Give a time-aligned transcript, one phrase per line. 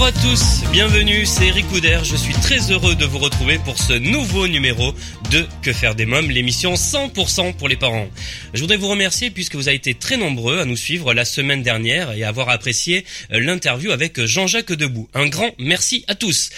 [0.00, 1.98] Bonjour à tous, bienvenue, c'est Eric Couder.
[2.04, 4.94] Je suis très heureux de vous retrouver pour ce nouveau numéro
[5.30, 8.08] de Que faire des mômes, l'émission 100% pour les parents.
[8.54, 11.62] Je voudrais vous remercier puisque vous avez été très nombreux à nous suivre la semaine
[11.62, 15.10] dernière et à avoir apprécié euh, l'interview avec Jean-Jacques Debout.
[15.12, 16.48] Un grand merci à tous.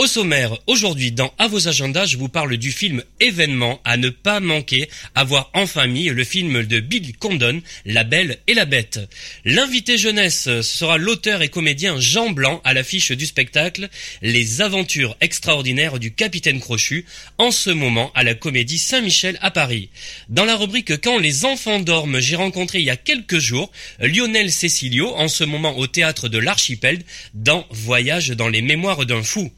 [0.00, 4.08] Au sommaire, aujourd'hui dans À vos agendas, je vous parle du film événement à ne
[4.08, 8.64] pas manquer, à voir en famille, le film de Bill Condon, La Belle et la
[8.64, 8.98] Bête.
[9.44, 13.90] L'invité jeunesse sera l'auteur et comédien Jean Blanc à l'affiche du spectacle
[14.22, 17.04] Les aventures extraordinaires du capitaine Crochu,
[17.36, 19.90] en ce moment à la comédie Saint-Michel à Paris.
[20.30, 24.50] Dans la rubrique Quand les enfants dorment, j'ai rencontré il y a quelques jours Lionel
[24.50, 27.02] Cecilio, en ce moment au théâtre de l'Archipel,
[27.34, 29.52] dans Voyage dans les mémoires d'un fou.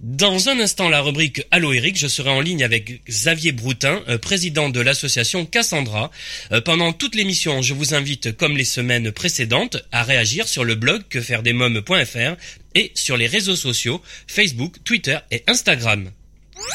[0.00, 4.16] Dans un instant, la rubrique Allo Eric, je serai en ligne avec Xavier Broutin, euh,
[4.16, 6.12] président de l'association Cassandra.
[6.52, 10.76] Euh, pendant toute l'émission, je vous invite, comme les semaines précédentes, à réagir sur le
[10.76, 12.36] blog quefairedesmoms.fr
[12.76, 16.12] et sur les réseaux sociaux Facebook, Twitter et Instagram.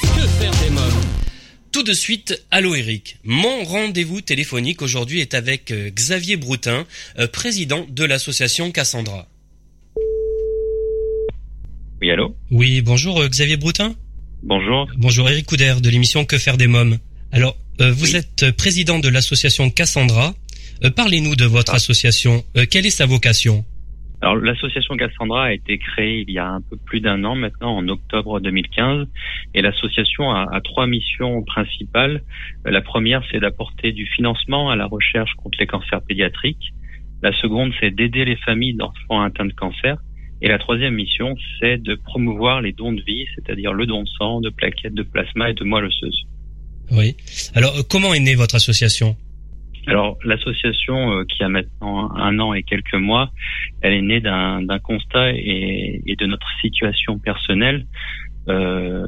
[0.01, 1.01] Que faire des mômes?
[1.71, 3.19] Tout de suite, Allo Eric.
[3.23, 6.85] Mon rendez-vous téléphonique aujourd'hui est avec euh, Xavier Broutin,
[7.31, 9.29] président de l'association Cassandra.
[12.03, 13.95] Oui, allô Oui, bonjour euh, Xavier Broutin.
[14.43, 14.89] Bonjour.
[14.97, 16.97] Bonjour Eric Couder de l'émission Que faire des mômes.
[17.31, 18.17] Alors, euh, vous Oui.
[18.17, 20.33] êtes président de l'association Cassandra.
[20.83, 22.43] Euh, Parlez-nous de votre association.
[22.57, 23.63] Euh, quelle est sa vocation
[24.21, 27.77] Alors, l'association Cassandra a été créée il y a un peu plus d'un an maintenant,
[27.77, 29.07] en octobre 2015,
[29.53, 32.21] et l'association a, a trois missions principales.
[32.67, 36.73] Euh, La première, c'est d'apporter du financement à la recherche contre les cancers pédiatriques.
[37.21, 39.95] La seconde, c'est d'aider les familles d'enfants atteints de cancer.
[40.43, 44.09] Et la troisième mission, c'est de promouvoir les dons de vie, c'est-à-dire le don de
[44.09, 46.25] sang, de plaquettes de plasma et de moelle osseuse.
[46.91, 47.15] Oui.
[47.55, 49.15] Alors, comment est née votre association?
[49.87, 53.31] Alors, l'association euh, qui a maintenant un an et quelques mois,
[53.81, 57.85] elle est née d'un d'un constat et, et de notre situation personnelle.
[58.49, 59.05] Euh,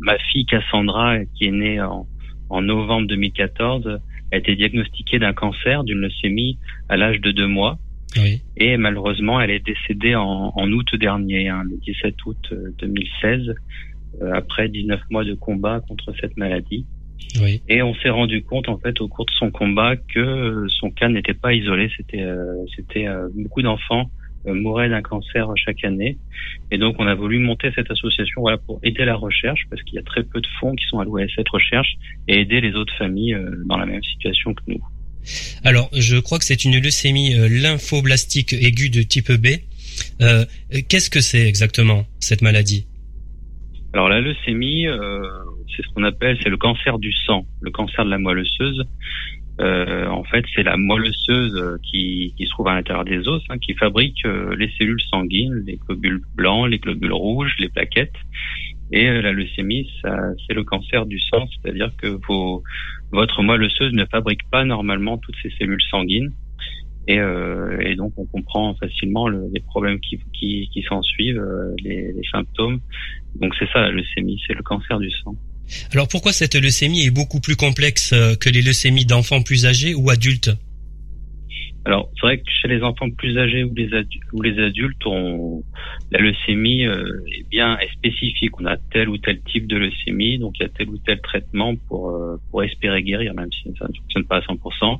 [0.00, 2.06] ma fille Cassandra, qui est née en,
[2.50, 4.00] en novembre 2014,
[4.32, 6.58] a été diagnostiquée d'un cancer, d'une leucémie,
[6.90, 7.78] à l'âge de deux mois.
[8.16, 8.42] Oui.
[8.56, 13.54] Et malheureusement, elle est décédée en, en août dernier, hein, le 17 août euh, 2016,
[14.22, 16.86] euh, après 19 mois de combat contre cette maladie.
[17.40, 17.62] Oui.
[17.68, 20.90] Et on s'est rendu compte en fait au cours de son combat que euh, son
[20.90, 21.90] cas n'était pas isolé.
[21.96, 24.10] C'était euh, c'était euh, beaucoup d'enfants
[24.46, 26.18] euh, mouraient d'un cancer chaque année.
[26.70, 29.94] Et donc on a voulu monter cette association voilà pour aider la recherche parce qu'il
[29.94, 31.96] y a très peu de fonds qui sont alloués à cette recherche
[32.28, 34.82] et aider les autres familles euh, dans la même situation que nous.
[35.64, 39.46] Alors, je crois que c'est une leucémie euh, lymphoblastique aiguë de type B.
[40.20, 40.44] Euh,
[40.88, 42.86] Qu'est-ce que c'est exactement cette maladie?
[43.94, 45.22] Alors la leucémie, euh,
[45.74, 48.84] c'est ce qu'on appelle, c'est le cancer du sang, le cancer de la moelle osseuse.
[49.58, 53.72] En fait, c'est la moelle osseuse qui, se trouve à l'intérieur des os, hein, qui
[53.72, 58.16] fabrique les cellules sanguines, les globules blancs, les globules rouges, les plaquettes.
[58.92, 62.62] Et euh, la leucémie, c'est le cancer du sang, c'est-à-dire que vos,
[63.10, 66.32] votre moelle osseuse ne fabrique pas normalement toutes ces cellules sanguines.
[67.08, 71.38] Et, euh, et donc, on comprend facilement le- les problèmes qui, qui, qui s'en suivent,
[71.38, 72.80] euh, les, les symptômes.
[73.40, 75.36] Donc, c'est ça la leucémie, c'est le cancer du sang.
[75.92, 79.94] Alors, pourquoi cette leucémie est beaucoup plus complexe euh, que les leucémies d'enfants plus âgés
[79.94, 80.50] ou adultes?
[81.86, 83.72] Alors, c'est vrai que chez les enfants plus âgés ou
[84.42, 85.62] les, adultes, on,
[86.10, 88.60] la leucémie euh, est bien est spécifique.
[88.60, 91.20] On a tel ou tel type de leucémie, donc il y a tel ou tel
[91.20, 94.98] traitement pour euh, pour espérer guérir, même si ça ne fonctionne pas à 100%.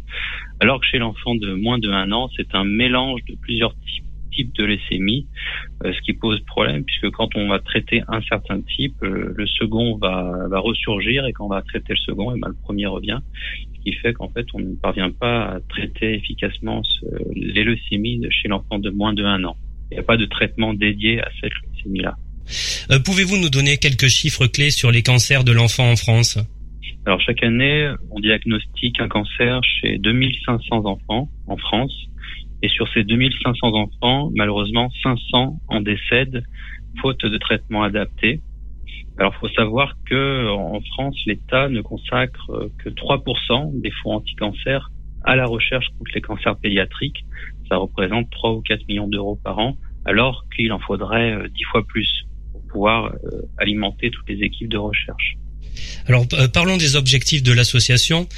[0.61, 3.75] Alors que chez l'enfant de moins de un an, c'est un mélange de plusieurs
[4.31, 5.27] types de leucémie,
[5.85, 9.47] euh, ce qui pose problème puisque quand on va traiter un certain type, euh, le
[9.49, 12.87] second va, va ressurgir et quand on va traiter le second, et ben, le premier
[12.87, 13.19] revient
[13.87, 17.07] qui fait qu'en fait on ne parvient pas à traiter efficacement ce-
[17.37, 19.57] les leucémies chez l'enfant de moins de un an.
[19.91, 22.17] Il n'y a pas de traitement dédié à cette leucémie-là.
[22.91, 26.39] Euh, Pouvez-vous nous donner quelques chiffres clés sur les cancers de l'enfant en France?
[27.07, 31.95] Alors chaque année, on diagnostique un cancer chez 2500 enfants en France.
[32.63, 36.43] Et sur ces 2500 enfants, malheureusement, 500 en décèdent
[37.01, 38.41] faute de traitement adapté.
[39.19, 44.91] Alors, il faut savoir que en France, l'État ne consacre que 3% des fonds anti-cancer
[45.25, 47.25] à la recherche contre les cancers pédiatriques,
[47.69, 51.85] ça représente 3 ou 4 millions d'euros par an, alors qu'il en faudrait 10 fois
[51.87, 53.13] plus pour pouvoir
[53.59, 55.37] alimenter toutes les équipes de recherche.
[56.07, 58.29] Alors parlons des objectifs de l'association.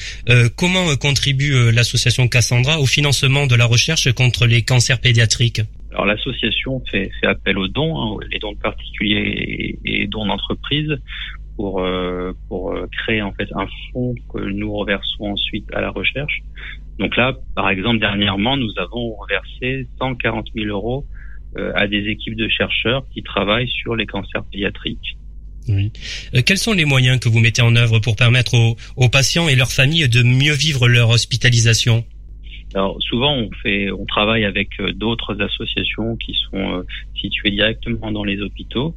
[0.56, 5.60] comment contribue l'association Cassandra au financement de la recherche contre les cancers pédiatriques?
[5.90, 10.26] Alors l'association fait, fait, appel aux dons, hein, les dons de particuliers et, et dons
[10.26, 10.98] d'entreprise,
[11.56, 15.90] pour euh, pour euh, créer en fait un fonds que nous reversons ensuite à la
[15.90, 16.40] recherche.
[16.98, 21.04] Donc là, par exemple, dernièrement, nous avons reversé 140 000 euros
[21.56, 25.16] euh, à des équipes de chercheurs qui travaillent sur les cancers pédiatriques.
[25.68, 25.92] Oui.
[26.46, 29.54] quels sont les moyens que vous mettez en œuvre pour permettre aux, aux patients et
[29.54, 32.04] leurs familles de mieux vivre leur hospitalisation?
[32.74, 36.82] Alors souvent on fait, on travaille avec euh, d'autres associations qui sont euh,
[37.16, 38.94] situées directement dans les hôpitaux,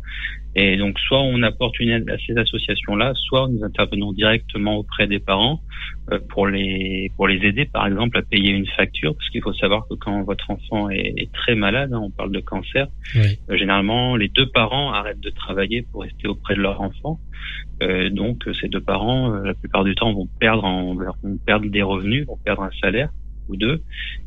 [0.55, 5.07] et donc soit on apporte une aide à ces associations-là, soit nous intervenons directement auprès
[5.07, 5.61] des parents
[6.11, 9.53] euh, pour les pour les aider, par exemple à payer une facture, parce qu'il faut
[9.53, 12.87] savoir que quand votre enfant est, est très malade, hein, on parle de cancer,
[13.49, 17.19] généralement les deux parents arrêtent de travailler pour rester auprès de leur enfant.
[18.11, 22.25] donc ces deux parents, la plupart du temps, vont perdre en, vont perdre des revenus,
[22.27, 23.09] vont perdre un salaire
[23.57, 23.81] deux.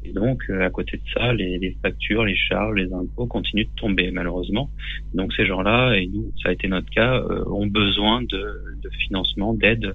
[0.04, 3.80] Et donc, euh, à côté de ça, les, factures, les charges, les impôts continuent de
[3.80, 4.70] tomber, malheureusement.
[5.14, 8.90] Donc, ces gens-là, et nous, ça a été notre cas, euh, ont besoin de, de
[9.06, 9.94] financement, d'aide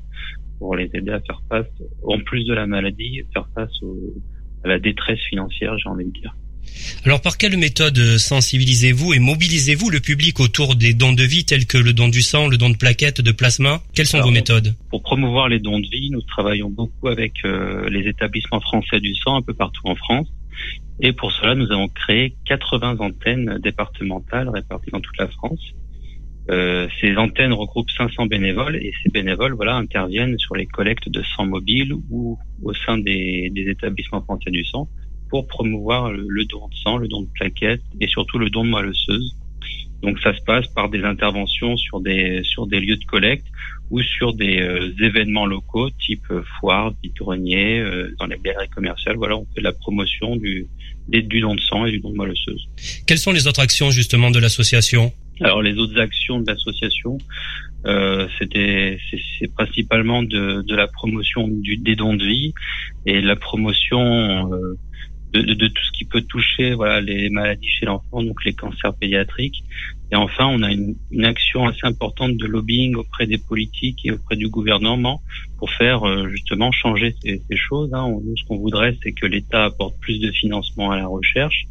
[0.59, 1.67] pour les aider à faire face,
[2.03, 3.71] en plus de la maladie, faire face
[4.63, 6.35] à la détresse financière, j'ai envie de dire.
[7.05, 11.65] Alors par quelle méthode sensibilisez-vous et mobilisez-vous le public autour des dons de vie tels
[11.65, 13.81] que le don du sang, le don de plaquettes, de plasma?
[13.93, 14.75] Quelles sont vos méthodes?
[14.89, 19.15] Pour promouvoir les dons de vie, nous travaillons beaucoup avec euh, les établissements français du
[19.15, 20.27] sang un peu partout en France.
[20.99, 25.61] Et pour cela, nous avons créé 80 antennes départementales réparties dans toute la France.
[26.49, 31.21] Euh, ces antennes regroupent 500 bénévoles et ces bénévoles voilà interviennent sur les collectes de
[31.35, 34.89] sang mobile ou au sein des, des établissements français du sang
[35.29, 38.69] pour promouvoir le, don de sang, le don de plaquettes et surtout le don de
[38.69, 39.35] moelle osseuse.
[40.01, 43.45] Donc ça se passe par des interventions sur des sur des lieux de collecte
[43.89, 49.17] ou sur des euh, événements locaux type euh, foire, vide-grenier, euh, dans les galeries commerciales.
[49.17, 50.67] Voilà, on fait la promotion du
[51.09, 52.69] du don de sang et du don de moelle osseuse.
[53.07, 55.11] Quelles sont les autres actions justement de l'association?
[55.41, 57.17] Alors les autres actions de l'association,
[57.85, 58.99] euh, c'était
[59.39, 62.53] c'est principalement de, de la promotion du, des dons de vie
[63.05, 64.51] et la promotion
[65.35, 68.53] euh, de, de, tout ce qui peut toucher voilà les maladies chez l'enfant, donc les
[68.53, 69.63] cancers pédiatriques.
[70.11, 74.11] Et enfin, on a une, une, action assez importante de lobbying auprès des politiques et
[74.11, 75.21] auprès du gouvernement
[75.59, 77.93] pour faire euh, justement changer ces, ces choses.
[77.93, 78.07] Hein.
[78.09, 81.65] Nous, ce qu'on voudrait, c'est que l'État apporte plus de financement à la recherche,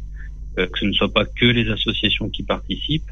[0.57, 3.11] euh, que ce ne soit pas que les associations qui participent.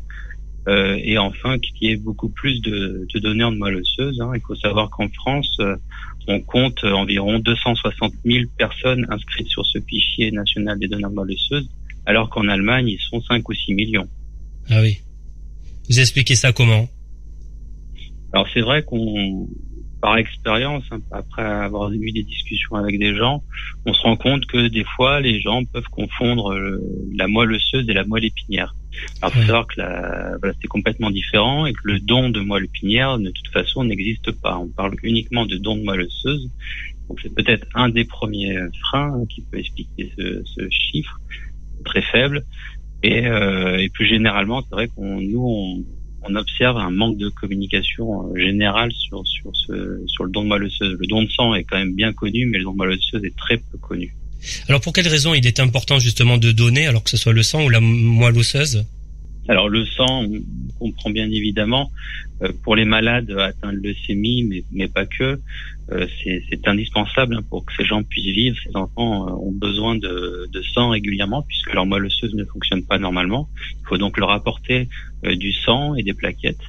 [0.69, 4.21] Euh, et enfin, qu'il y ait beaucoup plus de, de donneurs de moelle osseuse.
[4.21, 4.31] Hein.
[4.35, 5.59] Il faut savoir qu'en France,
[6.27, 11.69] on compte environ 260 000 personnes inscrites sur ce fichier national des donneurs moelleuses,
[12.05, 14.07] alors qu'en Allemagne, ils sont 5 ou 6 millions.
[14.69, 14.99] Ah oui.
[15.89, 16.87] Vous expliquez ça comment?
[18.33, 19.47] Alors c'est vrai qu'on,
[20.07, 23.43] par expérience, hein, après avoir eu des discussions avec des gens,
[23.85, 26.57] on se rend compte que des fois, les gens peuvent confondre
[27.13, 28.73] la moelle osseuse et la moelle épinière.
[29.21, 29.75] Alors, il faut savoir que
[30.39, 34.31] voilà, c'est complètement différent et que le don de moelle épinière, de toute façon, n'existe
[34.31, 34.57] pas.
[34.57, 36.49] On parle uniquement de don de moelle osseuse.
[37.09, 41.19] Donc, c'est peut-être un des premiers freins qui peut expliquer ce, ce chiffre
[41.83, 42.45] très faible.
[43.03, 45.83] Et, euh, et plus généralement, c'est vrai qu'on nous on,
[46.29, 50.97] on, observe un manque de communication euh, générale sur sur le don de moelle osseuse.
[50.99, 53.23] Le don de sang est quand même bien connu, mais le don de moelle osseuse
[53.23, 54.15] est très peu connu.
[54.67, 57.43] Alors pour quelle raison il est important justement de donner, alors que ce soit le
[57.43, 58.85] sang ou la moelle osseuse?
[59.47, 60.41] Alors le sang, on
[60.79, 61.91] comprend bien évidemment,
[62.41, 65.39] euh, pour les malades atteints de leucémie, mais, mais pas que,
[65.91, 68.57] euh, c'est indispensable hein, pour que ces gens puissent vivre.
[68.63, 72.83] Ces enfants euh, ont besoin de, de, sang régulièrement puisque leur moelle osseuse ne fonctionne
[72.83, 73.49] pas normalement.
[73.81, 74.89] Il faut donc leur apporter
[75.23, 76.59] du sang et des plaquettes.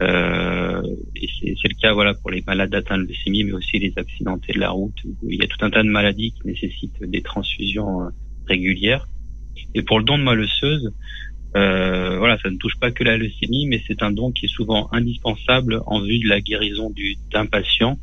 [0.00, 0.82] Euh,
[1.14, 4.58] c'est le cas voilà pour les malades atteints de leucémie, mais aussi les accidentés de
[4.58, 4.96] la route.
[5.28, 8.08] il y a tout un tas de maladies qui nécessitent des transfusions euh,
[8.46, 9.06] régulières.
[9.74, 10.92] Et pour le don de moelle osseuse,
[11.56, 14.54] euh, voilà, ça ne touche pas que la leucémie, mais c'est un don qui est
[14.54, 16.92] souvent indispensable en vue de la guérison
[17.32, 17.98] d'un patient.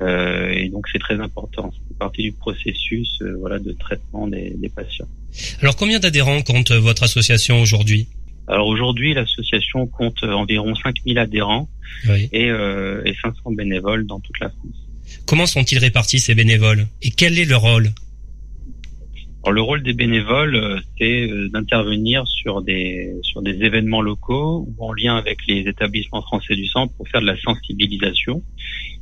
[0.00, 1.70] Euh, et donc c'est très important.
[1.88, 5.06] C'est partie du processus, euh, voilà, de traitement des, des patients.
[5.60, 8.08] Alors combien d'adhérents compte votre association aujourd'hui?
[8.48, 11.68] Alors aujourd'hui, l'association compte environ 5000 adhérents
[12.32, 14.76] et, euh, et 500 bénévoles dans toute la France.
[15.26, 16.86] Comment sont-ils répartis ces bénévoles?
[17.02, 17.90] Et quel est leur rôle?
[19.44, 24.68] Alors, le rôle des bénévoles, euh, c'est euh, d'intervenir sur des sur des événements locaux
[24.68, 28.40] ou en lien avec les établissements français du sang pour faire de la sensibilisation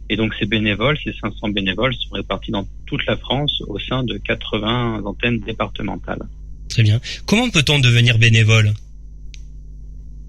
[0.09, 4.02] Et donc ces bénévoles, ces 500 bénévoles sont répartis dans toute la France au sein
[4.02, 6.23] de 80 antennes départementales.
[6.70, 7.00] Très bien.
[7.26, 8.73] Comment peut-on devenir bénévole?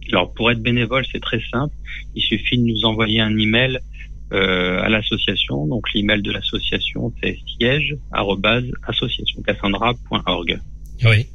[0.09, 1.73] Alors pour être bénévole, c'est très simple.
[2.15, 3.79] Il suffit de nous envoyer un email
[4.31, 5.67] à l'association.
[5.67, 10.61] Donc l'email de l'association c'est siège associationcassandra.org.
[11.03, 11.25] Oui.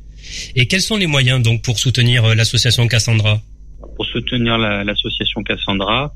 [0.54, 3.40] Et quels sont les moyens donc pour soutenir euh, l'association Cassandra?
[3.96, 6.14] Pour soutenir l'association Cassandra,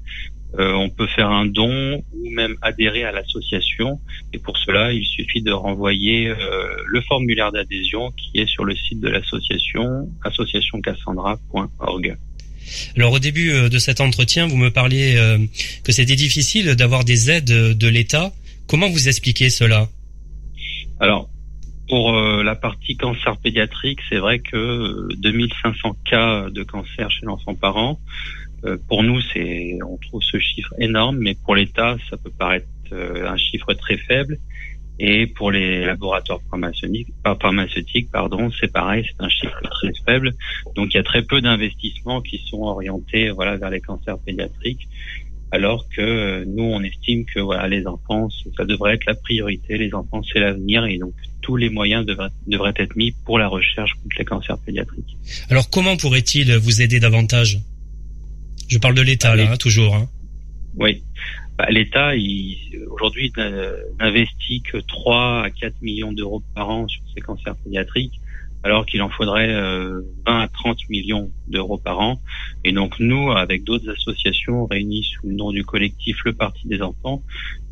[0.58, 4.00] euh, on peut faire un don ou même adhérer à l'association.
[4.32, 6.37] Et pour cela, il suffit de renvoyer euh,
[6.87, 12.16] le formulaire d'adhésion qui est sur le site de l'association, associationcassandra.org.
[12.97, 15.17] Alors au début euh, de cet entretien, vous me parliez
[15.85, 18.33] que c'était difficile d'avoir des aides de l'État.
[18.67, 19.88] Comment vous expliquez cela?
[21.00, 21.29] Alors,
[21.88, 27.76] pour la partie cancer pédiatrique, c'est vrai que 2500 cas de cancer chez l'enfant par
[27.76, 27.99] an,
[28.64, 32.67] euh, pour nous, c'est, on trouve ce chiffre énorme, mais pour l'État, ça peut paraître
[32.93, 34.38] euh, un chiffre très faible.
[35.02, 37.09] Et pour les laboratoires pharmaceutiques,
[37.40, 40.35] pharmaceutiques pardon, c'est pareil, c'est un chiffre très faible.
[40.75, 44.87] Donc il y a très peu d'investissements qui sont orientés voilà vers les cancers pédiatriques,
[45.52, 49.78] alors que euh, nous on estime que voilà les enfants ça devrait être la priorité.
[49.78, 53.49] Les enfants c'est l'avenir et donc tous les moyens devraient, devraient être mis pour la
[53.49, 55.16] recherche contre les cancers pédiatriques.
[55.49, 57.59] Alors comment pourrait-il vous aider davantage?
[58.69, 59.97] Je parle de l'État, là, hein, toujours.
[59.97, 60.09] Hein.
[60.76, 61.02] Oui.
[61.61, 62.12] Bah, L'État,
[62.90, 63.31] aujourd'hui,
[63.99, 68.19] n'investit que 3 à 4 millions d'euros par an sur ces cancers pédiatriques,
[68.62, 72.19] alors qu'il en faudrait 20 euh, à 30 millions d'euros par an.
[72.64, 76.81] Et donc, nous, avec d'autres associations réunies sous le nom du collectif Le Parti des
[76.81, 77.23] enfants,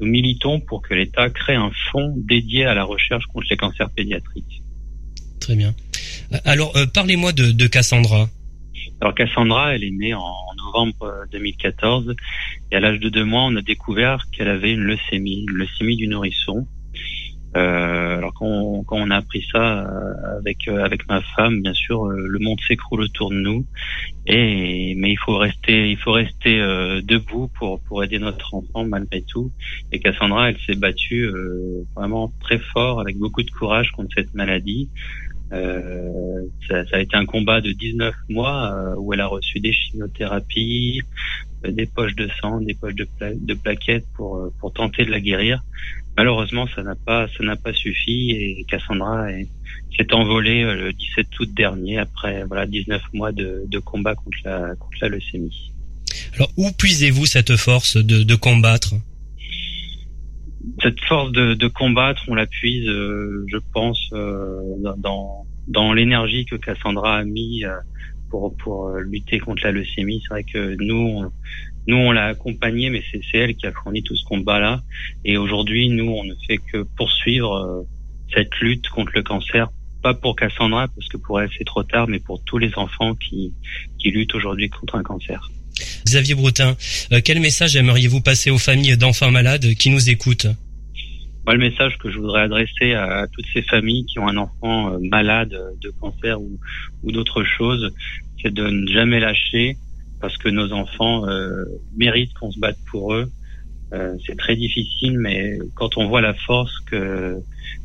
[0.01, 3.89] nous militons pour que l'État crée un fonds dédié à la recherche contre les cancers
[3.89, 4.63] pédiatriques.
[5.41, 5.75] Très bien.
[6.45, 8.29] Alors, euh, parlez-moi de, de Cassandra.
[9.01, 12.15] Alors Cassandra, elle est née en, novembre 2014
[12.71, 15.97] et à l'âge de deux mois, on a découvert qu'elle avait une leucémie, une leucémie
[15.97, 16.67] du nourrisson.
[17.57, 22.05] Euh, alors quand on, a appris ça euh, avec euh, avec ma femme, bien sûr,
[22.07, 23.65] le monde s'écroule autour de nous.
[24.27, 26.59] Et mais il faut rester il faut rester
[27.03, 29.51] debout pour pour aider notre enfant malgré tout.
[29.93, 31.31] Et Cassandra, elle s'est battue
[31.97, 34.91] vraiment très fort avec beaucoup de courage contre cette maladie.
[35.53, 39.61] Euh, ça, ça, a été un combat de 19 mois euh, où elle a reçu
[39.61, 41.03] des chimiothérapies,
[41.65, 45.21] euh, des poches de sang, des poches de, de plaquettes pour pour tenter de la
[45.21, 45.63] guérir.
[46.19, 49.29] Malheureusement, ça n'a pas ça n'a pas suffi et Cassandra
[49.97, 54.75] s'est envolée le 17 août dernier après voilà 19 mois de, de combat contre la
[54.77, 55.73] contre la leucémie.
[56.35, 58.95] Alors où puisez-vous cette force de, de combattre?
[60.83, 64.61] Cette force de, de combattre, on la puise, euh, je pense, euh,
[64.97, 67.77] dans, dans l'énergie que Cassandra a mis euh,
[68.31, 70.21] pour, pour lutter contre la leucémie.
[70.23, 71.33] C'est vrai que nous, on,
[71.87, 74.83] nous, on l'a accompagnée, mais c'est elle qui a fourni tout ce combat-là.
[75.25, 77.87] Et aujourd'hui, nous, on ne fait que poursuivre
[78.35, 79.69] cette lutte contre le cancer,
[80.03, 83.15] pas pour Cassandra, parce que pour elle, c'est trop tard, mais pour tous les enfants
[83.15, 83.55] qui,
[83.99, 85.49] qui luttent aujourd'hui contre un cancer.
[86.05, 86.77] Xavier Broutin,
[87.25, 90.49] quel message aimeriez-vous passer aux familles d'enfants malades qui nous écoutent?
[91.49, 94.93] Moi, le message que je voudrais adresser à, toutes ces familles qui ont un enfant
[94.93, 96.59] euh, malade de cancer ou,
[97.03, 97.91] ou d'autres choses,
[98.43, 99.79] c'est de ne jamais lâcher
[100.21, 101.65] parce que nos enfants euh,
[101.97, 103.31] méritent qu'on se batte pour eux.
[103.95, 107.39] Euh, c'est très difficile, mais quand on voit la force que,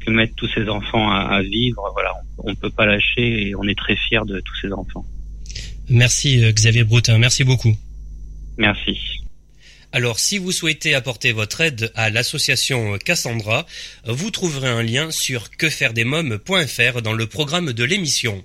[0.06, 3.56] que mettent tous ces enfants à, à vivre, voilà, on ne peut pas lâcher et
[3.56, 5.06] on est très fiers de tous ces enfants.
[5.90, 7.76] Merci Xavier Broutin, merci beaucoup.
[8.58, 8.98] Merci.
[9.96, 13.68] Alors si vous souhaitez apporter votre aide à l'association Cassandra,
[14.06, 18.44] vous trouverez un lien sur quefairedesmoms.fr dans le programme de l'émission.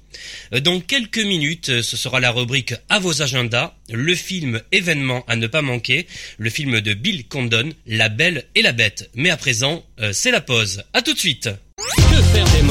[0.53, 5.47] Dans quelques minutes, ce sera la rubrique à vos agendas, le film événement à ne
[5.47, 9.09] pas manquer, le film de Bill Condon, La Belle et la Bête.
[9.15, 10.83] Mais à présent, euh, c'est la pause.
[10.93, 11.49] À tout de suite.
[11.79, 12.68] Que faire des mômes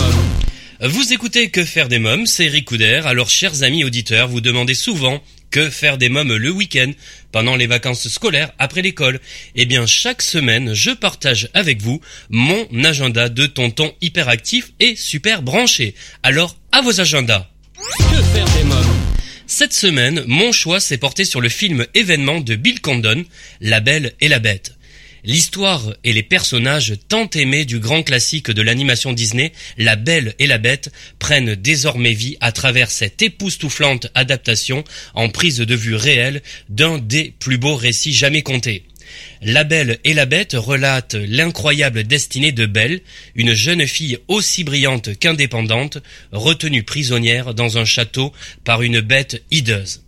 [0.81, 2.69] vous écoutez Que faire des mômes, c'est Eric
[3.05, 6.91] Alors chers amis auditeurs, vous demandez souvent que faire des mômes le week-end,
[7.31, 9.19] pendant les vacances scolaires, après l'école
[9.55, 15.41] Eh bien, chaque semaine, je partage avec vous mon agenda de tonton hyperactif et super
[15.41, 15.95] branché.
[16.21, 17.47] Alors, à vos agendas
[17.97, 18.97] Que faire des mômes?
[19.47, 23.23] Cette semaine, mon choix s'est porté sur le film événement de Bill Condon,
[23.61, 24.76] La Belle et la Bête.
[25.27, 30.47] L'histoire et les personnages tant aimés du grand classique de l'animation Disney, La Belle et
[30.47, 36.41] la Bête, prennent désormais vie à travers cette époustouflante adaptation en prise de vue réelle
[36.69, 38.83] d'un des plus beaux récits jamais contés.
[39.41, 43.01] La Belle et la Bête relate l'incroyable destinée de Belle,
[43.35, 45.97] une jeune fille aussi brillante qu'indépendante,
[46.31, 48.31] retenue prisonnière dans un château
[48.63, 50.03] par une bête hideuse.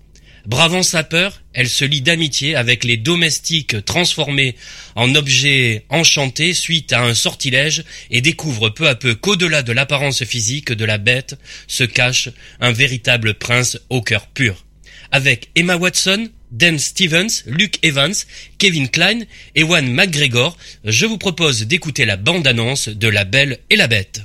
[0.45, 4.55] Bravant sa peur, elle se lie d'amitié avec les domestiques transformés
[4.95, 10.23] en objets enchantés suite à un sortilège et découvre peu à peu qu'au-delà de l'apparence
[10.23, 12.29] physique de la bête se cache
[12.59, 14.65] un véritable prince au cœur pur.
[15.11, 18.13] Avec Emma Watson, Dan Stevens, Luke Evans,
[18.57, 19.21] Kevin Klein
[19.55, 24.21] et Juan McGregor, je vous propose d'écouter la bande-annonce de La Belle et la Bête.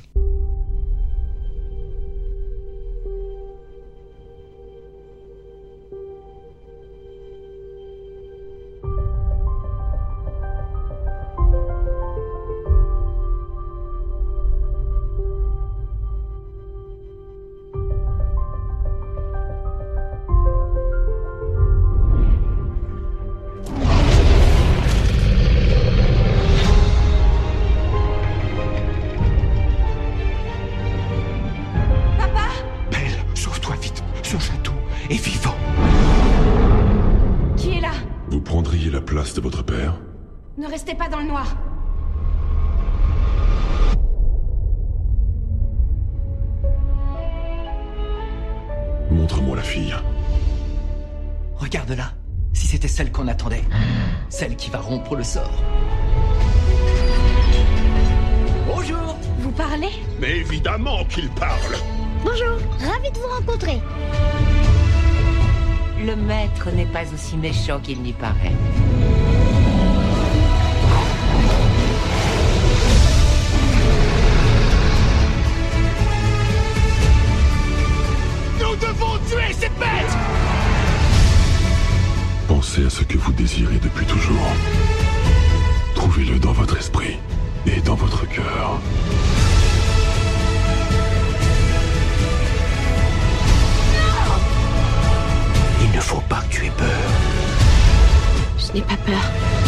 [35.10, 35.54] Est vivant.
[37.56, 37.92] Qui est là?
[38.28, 40.00] Vous prendriez la place de votre père?
[40.56, 41.56] Ne restez pas dans le noir.
[49.10, 49.94] Montre-moi la fille.
[51.56, 52.12] Regarde-la.
[52.52, 53.64] Si c'était celle qu'on attendait.
[54.28, 55.62] Celle qui va rompre le sort.
[58.66, 59.16] Bonjour.
[59.38, 59.90] Vous parlez?
[60.20, 61.76] Mais évidemment qu'il parle.
[62.24, 63.82] Bonjour, ravi de vous rencontrer.
[66.06, 68.52] Le maître n'est pas aussi méchant qu'il n'y paraît.
[78.60, 79.88] Nous devons tuer cette bête
[82.48, 84.52] Pensez à ce que vous désirez depuis toujours.
[85.94, 87.16] Trouvez-le dans votre esprit
[87.66, 88.78] et dans votre cœur.
[95.94, 96.88] Ne faut pas que tu aies peur.
[98.58, 99.63] Je n'ai pas peur.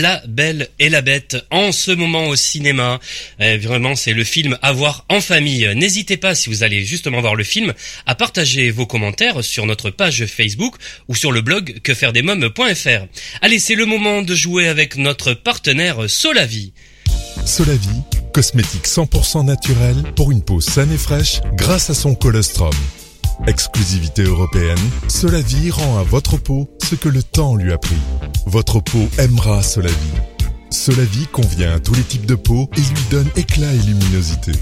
[0.00, 2.98] La Belle et la Bête en ce moment au cinéma.
[3.40, 5.68] Euh, vraiment, c'est le film à voir en famille.
[5.74, 7.74] N'hésitez pas, si vous allez justement voir le film,
[8.06, 10.76] à partager vos commentaires sur notre page Facebook
[11.08, 13.06] ou sur le blog quefairedesmoms.fr.
[13.42, 16.72] Allez, c'est le moment de jouer avec notre partenaire Solavi.
[17.44, 17.88] Solavi,
[18.32, 22.72] cosmétique 100% naturel pour une peau saine et fraîche grâce à son colostrum.
[23.46, 27.96] Exclusivité européenne, Solavi rend à votre peau ce que le temps lui a pris.
[28.46, 29.94] Votre peau aimera Solavi.
[30.70, 34.52] Solavi convient à tous les types de peau et lui donne éclat et luminosité.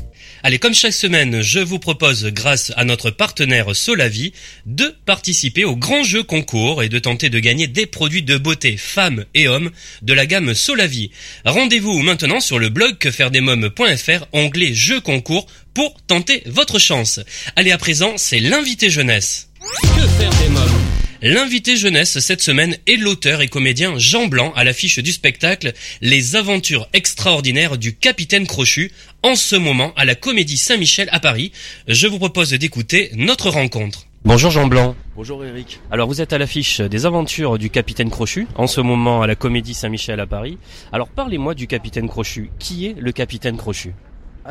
[0.43, 4.33] Allez, comme chaque semaine, je vous propose, grâce à notre partenaire Solavi,
[4.65, 8.79] de participer au grand jeu concours et de tenter de gagner des produits de beauté
[8.79, 11.11] femmes et hommes de la gamme Solavi.
[11.45, 17.21] Rendez-vous maintenant sur le blog quefairedesmoms.fr, onglet jeu concours, pour tenter votre chance.
[17.57, 19.51] Allez, à présent, c'est l'invité jeunesse.
[19.83, 20.91] Que faire des mômes
[21.23, 26.35] L'invité jeunesse cette semaine est l'auteur et comédien Jean Blanc à l'affiche du spectacle Les
[26.35, 28.91] aventures extraordinaires du capitaine Crochu
[29.23, 31.53] en ce moment à la Comédie Saint-Michel à Paris.
[31.89, 34.07] Je vous propose d'écouter notre rencontre.
[34.25, 34.97] Bonjour Jean Blanc.
[35.15, 35.81] Bonjour Eric.
[35.91, 39.35] Alors vous êtes à l'affiche des aventures du capitaine Crochu en ce moment à la
[39.35, 40.57] Comédie Saint-Michel à Paris.
[40.91, 42.51] Alors parlez-moi du capitaine Crochu.
[42.59, 43.93] Qui est le capitaine Crochu?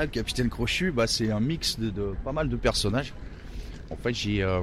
[0.02, 1.92] Ah, capitaine Crochu, bah, c'est un mix de,
[2.24, 3.14] pas mal de personnages.
[3.90, 4.62] En fait, j'ai euh,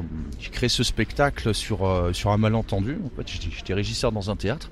[0.51, 2.96] créé ce spectacle sur, euh, sur un malentendu.
[3.05, 4.70] En fait, j'étais- régisseur dans un théâtre.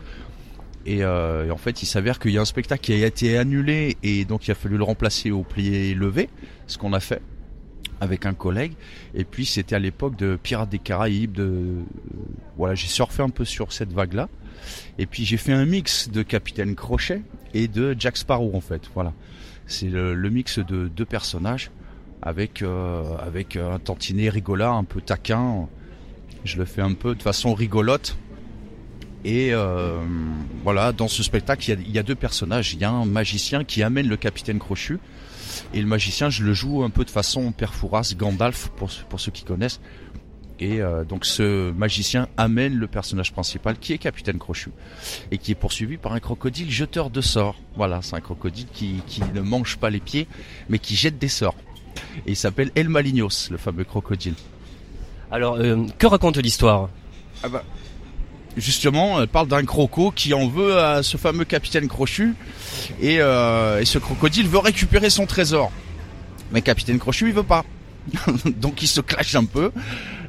[0.87, 3.37] Et, euh, et en fait, il s'avère qu'il y a un spectacle qui a été
[3.37, 6.31] annulé et donc il a fallu le remplacer au plié levé,
[6.67, 7.21] ce qu'on a fait
[8.01, 8.73] avec un collègue.
[9.15, 11.41] Et puis c'était à l'époque de Pirates des Caraïbes.
[12.57, 14.31] Voilà, j'ai surfé un peu sur cette vague-là.
[14.99, 17.21] Et puis j'ai fait un mix de Capitaine Crochet
[17.53, 18.83] et de Jack Sparrow en fait.
[18.95, 19.13] Voilà,
[19.67, 21.71] c'est le, mix de deux personnages
[22.23, 23.03] avec euh,
[23.57, 25.69] un tantinet rigolard, un peu taquin.
[26.45, 28.17] Je le fais un peu de façon rigolote.
[29.25, 29.99] Et euh,
[30.63, 32.75] voilà, dans ce spectacle, il y, a, deux personnages.
[32.75, 34.99] Il y a un magicien qui amène le capitaine Crochu.
[35.73, 37.73] Et le magicien, je le joue un peu de façon Père
[38.17, 39.81] Gandalf, pour ceux qui connaissent.
[40.61, 44.71] Et euh, donc ce magicien amène le personnage principal, qui est Capitaine Crochu,
[45.31, 47.57] et qui est poursuivi par un crocodile jeteur de sorts.
[47.77, 50.29] Voilà, c'est un crocodile qui, qui ne mange pas les pieds,
[50.69, 51.57] mais qui jette des sorts.
[52.27, 54.35] Et il s'appelle El Malignos, le fameux crocodile.
[55.31, 56.89] Alors euh, que raconte l'histoire?
[57.43, 57.65] Ah bah,
[58.57, 62.35] justement, elle parle d'un croco qui en veut à ce fameux capitaine Crochu,
[63.01, 65.73] et, euh, et ce crocodile veut récupérer son trésor.
[66.53, 67.65] Mais capitaine Crochu, il veut pas.
[68.57, 69.73] Donc il se clash un peu.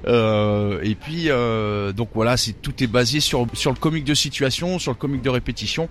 [0.08, 4.14] Euh, et puis euh, donc voilà, c'est tout est basé sur sur le comique de
[4.14, 5.90] situation, sur le comique de répétition.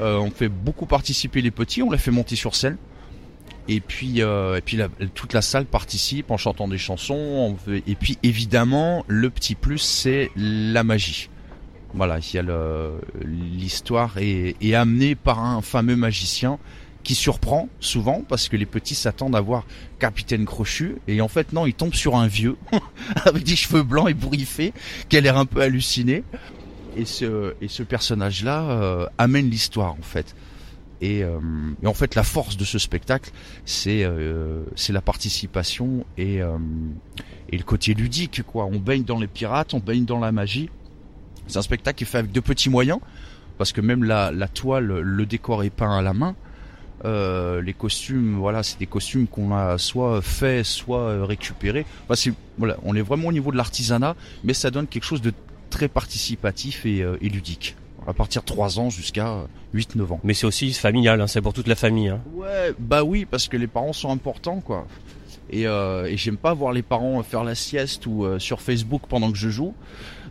[0.00, 2.76] Euh, on fait beaucoup participer les petits, on les fait monter sur scène.
[3.68, 4.78] Et puis et puis
[5.14, 7.56] toute la salle participe en chantant des chansons.
[7.68, 11.30] et puis évidemment, le petit plus c'est la magie.
[11.94, 12.44] Voilà, il y a
[13.24, 16.58] l'histoire est, est amenée par un fameux magicien
[17.06, 19.64] qui surprend souvent parce que les petits s'attendent à voir
[20.00, 22.56] Capitaine Crochu et en fait non, ils tombent sur un vieux
[23.24, 24.72] avec des cheveux blancs et bourriffés
[25.08, 26.24] qui a l'air un peu halluciné
[26.96, 30.34] et ce et ce personnage là euh, amène l'histoire en fait.
[31.00, 31.38] Et, euh,
[31.80, 33.30] et, en fait la force de ce spectacle
[33.64, 36.40] c'est euh, la participation et
[37.50, 38.64] et le côté ludique quoi.
[38.64, 40.70] On baigne dans les pirates, on baigne dans la magie.
[41.46, 42.98] C'est un spectacle qui est fait avec de petits moyens
[43.58, 46.34] parce que même la toile, le décor est peint à la main.
[47.04, 51.84] Euh, les costumes, voilà, c'est des costumes qu'on a soit fait, soit euh, récupérés.
[52.58, 55.32] voilà, on est vraiment au niveau de l'artisanat, mais ça donne quelque chose de
[55.68, 57.76] très participatif et, euh, ludique.
[58.08, 60.20] À partir de 3 ans jusqu'à 8-9 ans.
[60.22, 62.08] Mais c'est aussi familial, hein, c'est pour toute la famille.
[62.08, 62.20] Hein.
[62.34, 64.86] Ouais, bah oui, parce que les parents sont importants, quoi.
[65.50, 69.32] Et, euh, et j'aime pas voir les parents faire la sieste ou sur Facebook pendant
[69.32, 69.74] que je joue.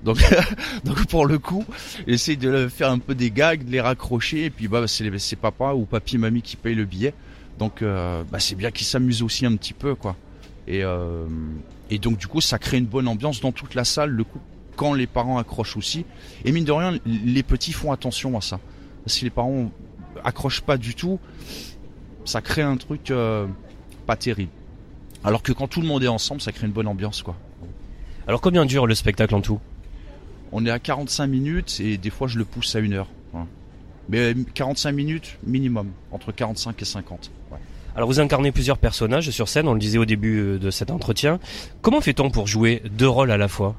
[0.05, 0.23] Donc,
[0.85, 1.65] donc pour le coup,
[2.07, 5.73] essaye de faire un peu des gags, de les raccrocher, et puis bah c'est papa
[5.73, 7.13] ou papy mamie qui paye le billet.
[7.59, 10.15] Donc euh, bah, c'est bien qu'ils s'amusent aussi un petit peu quoi.
[10.67, 11.25] Et, euh,
[11.89, 14.11] et donc du coup ça crée une bonne ambiance dans toute la salle.
[14.11, 14.39] Le coup
[14.75, 16.05] quand les parents accrochent aussi.
[16.43, 18.59] Et mine de rien, les petits font attention à ça.
[19.07, 19.71] Si les parents
[20.23, 21.19] accrochent pas du tout,
[22.25, 23.47] ça crée un truc euh,
[24.05, 24.51] pas terrible.
[25.23, 27.35] Alors que quand tout le monde est ensemble, ça crée une bonne ambiance quoi.
[28.27, 29.59] Alors combien dure le spectacle en tout?
[30.57, 33.09] On est à 45 minutes et des fois je le pousse à une heure.
[34.07, 37.31] Mais 45 minutes minimum, entre 45 et 50.
[37.95, 40.91] Alors vous incarnez plusieurs personnages sur scène, on le disait au début euh, de cet
[40.91, 41.39] entretien.
[41.81, 43.75] Comment fait-on pour jouer deux rôles à la fois?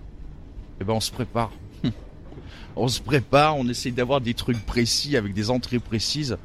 [0.81, 1.51] Eh ben on se prépare.
[2.77, 6.37] on se prépare, on essaye d'avoir des trucs précis avec des entrées précises.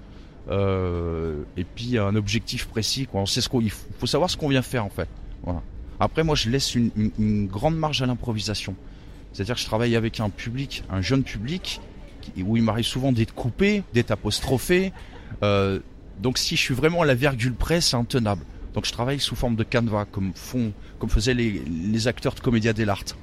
[0.50, 3.06] Euh, et puis un objectif précis.
[3.06, 3.22] Quoi.
[3.22, 5.10] On sait ce qu'il faut, savoir ce qu'on vient faire en fait.
[5.44, 5.62] Voilà.
[6.00, 8.76] Après moi je laisse une grande marge à l'improvisation.
[9.34, 11.82] C'est-à-dire que je travaille avec un public, un jeune public,
[12.38, 14.92] où il m'arrive souvent d'être coupé, d'être apostrophé.
[15.44, 15.80] Euh,
[16.20, 18.44] donc si je suis vraiment à la virgule près, c'est intenable.
[18.74, 22.74] Donc je travaille sous forme de canevas, comme font, comme faisaient les, acteurs de comédia
[22.74, 23.18] dell'arte.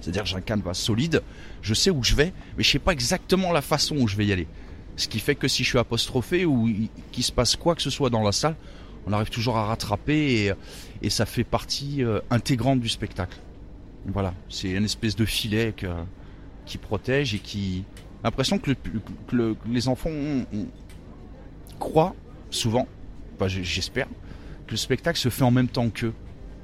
[0.00, 1.22] C'est-à-dire j'ai un canevas solide,
[1.62, 4.26] je sais où je vais, mais je sais pas exactement la façon où je vais
[4.26, 4.46] y aller.
[4.96, 6.70] Ce qui fait que si je suis apostrophé ou
[7.12, 8.56] qu'il se passe quoi que ce soit dans la salle,
[9.06, 10.52] on arrive toujours à rattraper et,
[11.02, 13.38] et ça fait partie euh, intégrante du spectacle.
[14.06, 15.74] Voilà, c'est une espèce de filet
[16.66, 17.84] qui protège et qui.
[18.22, 18.72] L'impression que,
[19.68, 20.10] les enfants
[21.78, 22.14] croient
[22.50, 22.86] souvent,
[23.46, 24.06] j'espère,
[24.66, 26.14] que le spectacle se fait en même temps qu'eux,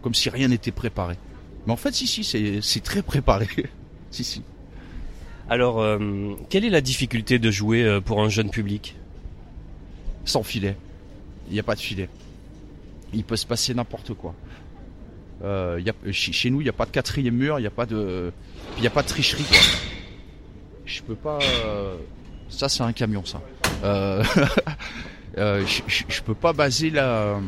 [0.03, 1.17] comme si rien n'était préparé.
[1.67, 3.47] Mais en fait, si, si, c'est très préparé.
[4.11, 4.43] si, si.
[5.49, 8.97] Alors, euh, quelle est la difficulté de jouer euh, pour un jeune public?
[10.25, 10.77] Sans filet.
[11.49, 12.09] Il n'y a pas de filet.
[13.13, 14.35] Il peut se passer n'importe quoi.
[15.43, 15.81] Euh,
[16.13, 18.33] chez nous, il n'y a pas de quatrième mur, il n'y a pas de,
[18.85, 19.59] a pas de tricherie quoi.
[20.85, 21.39] Je peux pas.
[21.65, 21.97] Euh,
[22.49, 23.41] ça, c'est un camion, ça.
[23.85, 24.23] Euh,
[25.37, 27.39] je, peux pas baser la.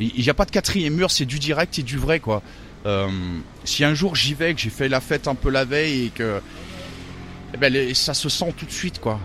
[0.00, 2.42] Il n'y a pas de quatrième mur, c'est du direct et du vrai quoi.
[3.64, 6.10] si un jour j'y vais, que j'ai fait la fête un peu la veille et
[6.10, 6.40] que
[7.54, 9.20] eh ben, ça se sent tout de suite quoi.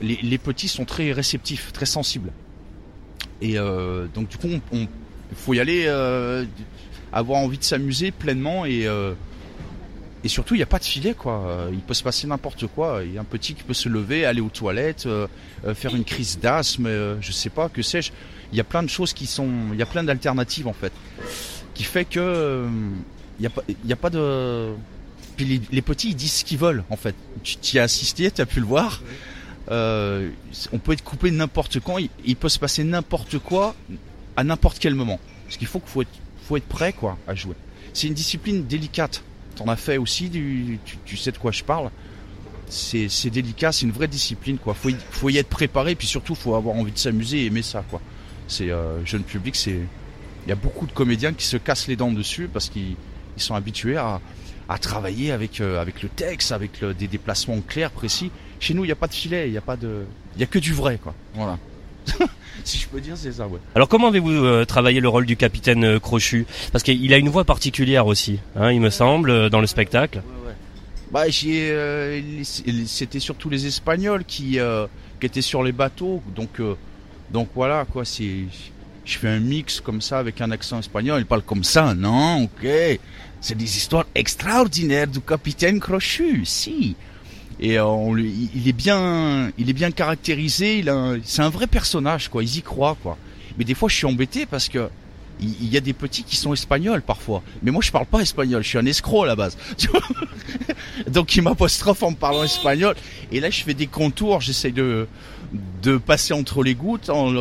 [0.00, 2.32] les, petits sont très réceptifs, très sensibles.
[3.42, 4.88] Et donc du coup, on,
[5.34, 5.86] faut y aller
[7.16, 9.14] avoir envie de s'amuser pleinement et euh,
[10.24, 11.68] et surtout il n'y a pas de filet quoi.
[11.72, 13.00] Il peut se passer n'importe quoi.
[13.04, 15.26] Il y a un petit qui peut se lever, aller aux toilettes, euh,
[15.64, 16.88] euh, faire une crise d'asthme,
[17.20, 18.12] je sais pas, que sais-je.
[18.52, 20.92] Il y a plein de choses qui sont, il y a plein d'alternatives en fait,
[21.74, 22.66] qui fait que
[23.38, 24.72] il n'y a pas, a pas de.
[25.36, 27.14] Puis les, petits ils disent ce qu'ils veulent en fait.
[27.44, 29.02] Tu y as assisté, tu as pu le voir.
[29.68, 31.98] on peut être coupé n'importe quand.
[31.98, 33.76] Il, peut se passer n'importe quoi
[34.36, 35.20] à n'importe quel moment.
[35.48, 36.10] Ce qu'il faut qu'il faut être
[36.46, 37.54] faut être prêt quoi à jouer.
[37.92, 39.22] C'est une discipline délicate.
[39.56, 41.90] T'en as fait aussi, tu, sais de quoi je parle.
[42.68, 44.74] C'est délicat, c'est une vraie discipline quoi.
[44.74, 47.62] Faut y, faut y être préparé, puis surtout faut avoir envie de s'amuser et aimer
[47.62, 48.00] ça quoi.
[48.48, 49.80] C'est euh, jeune public, c'est
[50.46, 52.96] il y a beaucoup de comédiens qui se cassent les dents dessus parce qu'ils
[53.36, 54.20] sont habitués à,
[54.80, 58.30] travailler avec euh, avec le texte, avec des déplacements clairs, précis.
[58.60, 60.04] Chez nous, il n'y a pas de filet, il n'y a pas de,
[60.34, 61.14] il y a que du vrai quoi.
[61.34, 61.58] Voilà.
[62.64, 63.58] si je peux dire, c'est ça, ouais.
[63.74, 66.46] Alors comment avez-vous euh, travaillé le rôle du capitaine euh, Crochu?
[66.72, 70.18] Parce qu'il a une voix particulière aussi, hein, il me semble, euh, dans le spectacle.
[70.18, 70.54] Ouais, ouais.
[71.10, 71.24] Bah,
[72.84, 74.58] c'était surtout les Espagnols qui,
[75.20, 76.60] qui étaient sur les bateaux, donc,
[77.30, 78.44] donc voilà, quoi, c'est,
[79.04, 82.42] je fais un mix comme ça avec un accent espagnol, il parle comme ça, non,
[82.42, 82.98] ok,
[83.40, 86.96] c'est des histoires extraordinaires du capitaine Crochu, si.
[87.60, 90.78] Et euh, on lui- il est bien, il est bien caractérisé.
[90.78, 90.92] Il
[91.24, 92.42] c'est un vrai personnage, quoi.
[92.42, 93.16] Ils y croient, quoi.
[93.58, 94.88] Mais des fois, je suis embêté parce que
[95.38, 97.42] il y a des petits qui sont espagnols parfois.
[97.62, 98.62] Mais moi, je parle pas espagnol.
[98.62, 99.56] Je suis un escroc à la base.
[101.08, 102.94] Donc, il m'apostrophe en parlant espagnol.
[103.32, 104.40] Et là, je fais des contours.
[104.40, 105.06] J'essaie de
[105.82, 107.32] de passer entre les gouttes en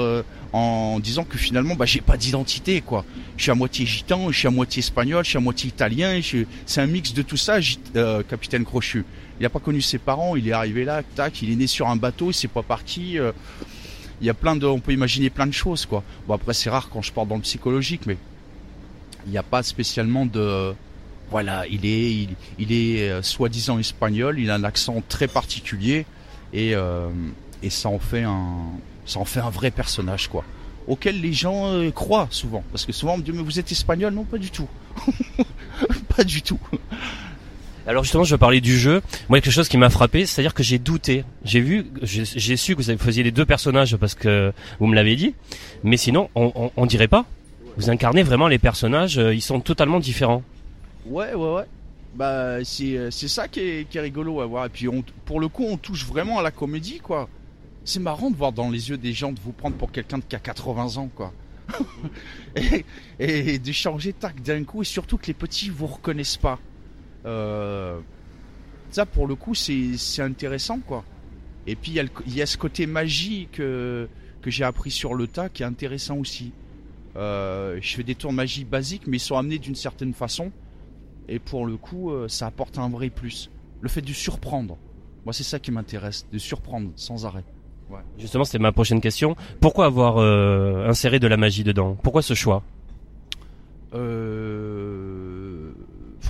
[0.54, 3.04] en disant que finalement, bah, j'ai pas d'identité, quoi.
[3.36, 6.22] Je suis à moitié gitan, je suis à moitié espagnol, je suis à moitié italien.
[6.22, 7.58] je C'est un mix de tout ça,
[7.98, 9.04] euh, capitaine Crochu.
[9.40, 10.36] Il a pas connu ses parents.
[10.36, 11.42] Il est arrivé là, tac.
[11.42, 12.32] Il est né sur un bateau.
[12.32, 13.20] Il s'est pas parti.
[13.20, 13.32] euh,
[14.22, 16.04] il y a plein de, on peut imaginer plein de choses, quoi.
[16.28, 18.18] Bon après c'est rare quand je pars dans le psychologique, mais
[19.26, 20.74] il n'y a pas spécialement de,
[21.30, 26.06] voilà, il est, il, est euh, soi-disant espagnol, il a un accent très particulier
[26.54, 27.10] et euh,
[27.64, 28.70] et ça en fait un,
[29.06, 30.44] ça en fait un vrai personnage, quoi.
[30.88, 34.14] Auquel les gens croient souvent, parce que souvent on me dit mais vous êtes espagnol,
[34.14, 34.68] non pas du tout,
[36.16, 36.60] pas du tout.
[37.88, 39.02] Alors justement, je parlais du jeu.
[39.30, 41.24] Moi, quelque chose qui m'a frappé, c'est-à-dire que j'ai douté.
[41.44, 45.16] J'ai vu, j'ai su que vous faisiez les deux personnages parce que vous me l'avez
[45.16, 45.36] dit.
[45.84, 47.26] Mais sinon, on, dirait pas.
[47.78, 49.20] Vous incarnez vraiment les personnages.
[49.20, 50.42] euh, Ils sont totalement différents.
[51.06, 51.66] Ouais, ouais, ouais.
[52.16, 54.66] Bah, c'est, euh, c'est ça qui est, rigolo à voir.
[54.66, 54.88] Et puis,
[55.26, 57.30] pour le coup, on touche vraiment à la comédie, quoi.
[57.84, 60.36] C'est marrant de voir dans les yeux des gens de vous prendre pour quelqu'un qui
[60.36, 61.34] a 80 ans, quoi.
[62.56, 62.86] et,
[63.20, 66.60] et de changer tac d'un coup, et surtout que les petits vous reconnaissent pas.
[67.26, 68.00] Euh,
[68.92, 71.04] ça, pour le coup, c'est, intéressant, quoi.
[71.68, 74.08] Et puis, il y, a y ce côté magie que,
[74.42, 76.54] que j'ai appris sur le tas qui est intéressant aussi.
[77.16, 80.52] Euh, je fais des tours de magie basiques, mais ils sont amenés d'une certaine façon.
[81.28, 83.50] Et pour le coup, euh, ça apporte un vrai plus.
[83.82, 84.78] Le fait de surprendre.
[85.26, 87.44] Moi, c'est ça qui m'intéresse, de surprendre sans arrêt.
[88.18, 89.36] Justement, c'était ma prochaine question.
[89.60, 91.96] Pourquoi avoir euh, inséré de la magie dedans?
[92.02, 92.64] Pourquoi ce choix?
[93.94, 94.65] Euh...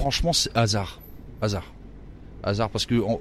[0.05, 0.99] Franchement, c'est hasard.
[1.41, 1.65] Hasard.
[2.43, 3.15] Hasard, parce que euh,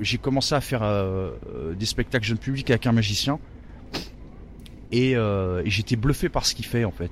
[0.00, 3.38] j'ai commencé à faire euh, euh, des spectacles jeunes publics avec un magicien.
[4.92, 5.14] Et,
[5.66, 7.10] j'étais bluffé par ce qu'il fait, en fait.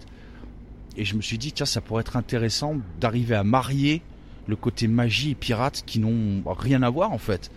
[0.96, 4.00] Et je me suis dit, tiens, ça pourrait être intéressant d'arriver à marier
[4.46, 7.50] le côté magie et pirate qui n'ont rien à voir, en fait.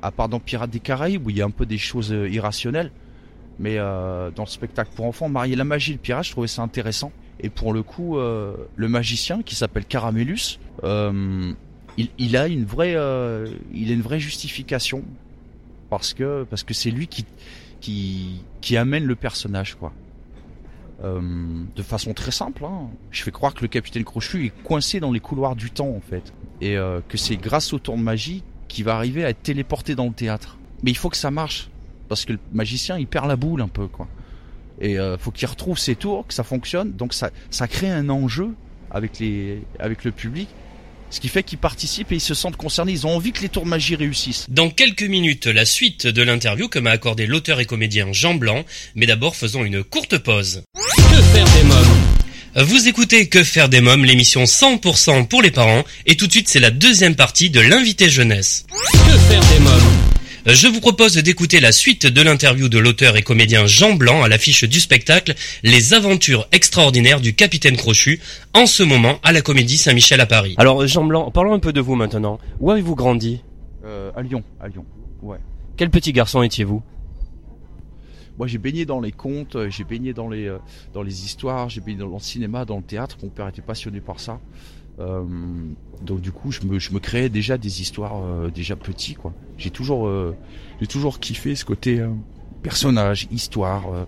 [0.00, 2.92] À part dans Pirates des Caraïbes, où il y a un peu des choses irrationnelles.
[3.58, 6.62] Mais dans le spectacle pour enfants, marier la magie et le pirate, je trouvais ça
[6.62, 7.12] intéressant.
[7.42, 11.52] Et pour le coup, euh, le magicien qui s'appelle Caramellus, euh,
[11.96, 15.02] il, a une vraie, euh, il a une vraie justification
[15.90, 17.26] parce que parce que c'est lui qui
[18.60, 19.92] qui amène le personnage quoi.
[21.02, 21.20] Euh,
[21.74, 22.88] de façon très simple, hein.
[23.10, 26.00] je fais croire que le capitaine Crochu est coincé dans les couloirs du temps en
[26.00, 26.76] fait, et
[27.08, 30.12] que c'est grâce au tour de magie qu'il va arriver à être téléporté dans le
[30.12, 30.58] théâtre.
[30.84, 31.70] Mais il faut que ça marche
[32.08, 34.06] parce que le magicien il perd la boule un peu quoi.
[34.82, 36.92] Et euh, faut qu'il retrouve ses tours, que ça fonctionne.
[36.92, 38.50] Donc ça, ça crée un enjeu
[38.90, 40.48] avec les, avec le public,
[41.08, 42.92] ce qui fait qu'ils participent et ils se sentent concernés.
[42.92, 44.46] Ils ont envie que les tours de magie réussissent.
[44.48, 48.64] Dans quelques minutes, la suite de l'interview que m'a accordé l'auteur et comédien Jean Blanc.
[48.96, 50.62] Mais d'abord, faisons une courte pause.
[50.74, 52.66] Que faire des mômes?
[52.66, 55.84] Vous écoutez Que faire des mômes, l'émission 100% pour les parents.
[56.06, 58.66] Et tout de suite, c'est la deuxième partie de l'invité jeunesse.
[58.92, 60.01] Que faire des mômes?
[60.46, 64.28] Je vous propose d'écouter la suite de l'interview de l'auteur et comédien Jean Blanc à
[64.28, 68.20] l'affiche du spectacle Les aventures extraordinaires du capitaine Crochu,
[68.52, 70.54] en ce moment à la Comédie Saint-Michel à Paris.
[70.58, 72.40] Alors Jean Blanc, parlons un peu de vous maintenant.
[72.58, 73.40] Où avez-vous grandi?
[73.84, 74.84] Euh, à Lyon, à Lyon.
[75.22, 75.38] Ouais.
[75.76, 76.82] Quel petit garçon étiez-vous?
[78.38, 80.58] Moi, j'ai baigné dans les contes, euh, j'ai baigné dans les, euh,
[80.94, 83.18] dans les histoires, j'ai baigné dans le cinéma, dans le théâtre.
[83.22, 84.40] Mon père était passionné par ça.
[85.00, 85.22] Euh,
[86.02, 89.32] donc du coup, je me, je me créais déjà des histoires euh, déjà petit, quoi.
[89.58, 90.34] J'ai toujours, euh,
[90.80, 92.08] j'ai toujours kiffé ce côté euh,
[92.62, 93.92] personnage, histoire.
[93.92, 94.04] euh.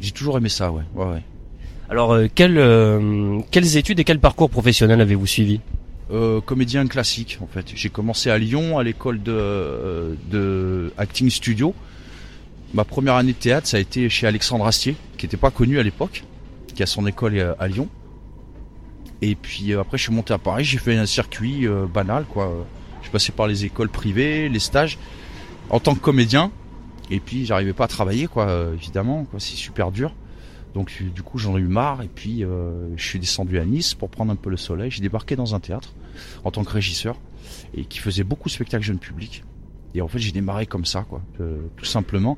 [0.00, 0.82] J'ai toujours aimé ça, ouais.
[0.94, 1.22] ouais, ouais.
[1.88, 5.60] Alors, euh, quel, euh, quelles études et quel parcours professionnel avez-vous suivi?
[6.10, 7.66] Euh, comédien classique en fait.
[7.74, 11.74] J'ai commencé à Lyon à l'école de, euh, de acting studio.
[12.74, 15.78] Ma première année de théâtre, ça a été chez Alexandre Astier, qui n'était pas connu
[15.78, 16.24] à l'époque,
[16.74, 17.88] qui a son école à Lyon.
[19.22, 22.24] Et puis euh, après, je suis monté à Paris, j'ai fait un circuit euh, banal
[22.24, 22.66] quoi.
[23.02, 24.98] Je passais par les écoles privées, les stages,
[25.70, 26.50] en tant que comédien.
[27.10, 29.40] Et puis j'arrivais pas à travailler quoi, euh, évidemment, quoi.
[29.40, 30.14] C'est super dur.
[30.74, 33.94] Donc du coup j'en ai eu marre et puis euh, je suis descendu à Nice
[33.94, 34.90] pour prendre un peu le soleil.
[34.90, 35.94] J'ai débarqué dans un théâtre
[36.42, 37.16] en tant que régisseur
[37.74, 39.44] et qui faisait beaucoup de spectacles jeunes publics.
[39.94, 42.36] Et en fait j'ai démarré comme ça quoi, euh, tout simplement.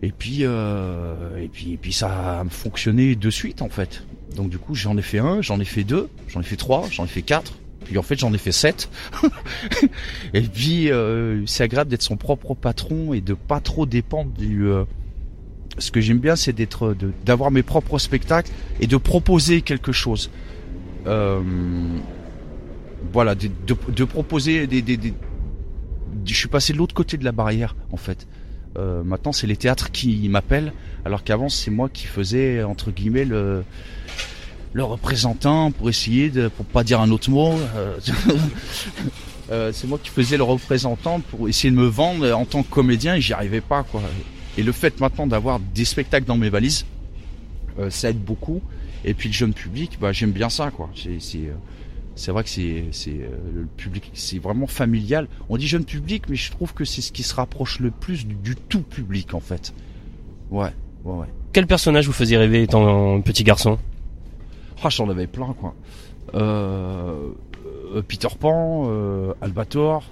[0.00, 4.04] Et puis euh, et puis et puis ça a fonctionné de suite en fait.
[4.36, 6.86] Donc du coup j'en ai fait un, j'en ai fait deux, j'en ai fait trois,
[6.90, 7.54] j'en ai fait quatre.
[7.84, 8.88] Puis en fait j'en ai fait sept.
[10.34, 14.66] et puis euh, c'est agréable d'être son propre patron et de pas trop dépendre du
[14.68, 14.84] euh,
[15.78, 20.30] ce que j'aime bien, c'est d'être, d'avoir mes propres spectacles et de proposer quelque chose.
[21.06, 21.40] euh,
[23.12, 24.98] voilà, de, de, proposer des, des,
[26.26, 28.26] Je suis passé de l'autre côté de la barrière, en fait.
[28.76, 30.72] Maintenant, c'est les théâtres qui m'appellent,
[31.04, 33.64] alors qu'avant, c'est moi qui faisais entre guillemets le
[34.72, 37.52] le représentant pour essayer de, pour pas dire un autre mot.
[37.76, 37.98] euh,
[39.50, 42.70] euh, c'est moi qui faisais le représentant pour essayer de me vendre en tant que
[42.70, 44.02] comédien et j'y arrivais pas quoi.
[44.56, 46.84] Et le fait maintenant d'avoir des spectacles dans mes valises,
[47.78, 48.60] euh, ça aide beaucoup.
[49.04, 50.90] Et puis le jeune public, bah j'aime bien ça quoi.
[50.94, 51.18] C'est
[52.14, 52.84] c'est vrai que c'est
[53.54, 55.28] le public, c'est vraiment familial.
[55.48, 58.26] On dit jeune public, mais je trouve que c'est ce qui se rapproche le plus
[58.26, 59.72] du, du tout public en fait.
[60.50, 60.72] Ouais,
[61.12, 61.26] ouais, ouais.
[61.52, 63.78] Quel personnage vous faisiez rêver étant petit garçon?
[64.82, 65.74] Ah, j'en avais plein, quoi.
[66.34, 67.30] Euh,
[67.94, 70.04] euh, Peter Pan, euh, Albator.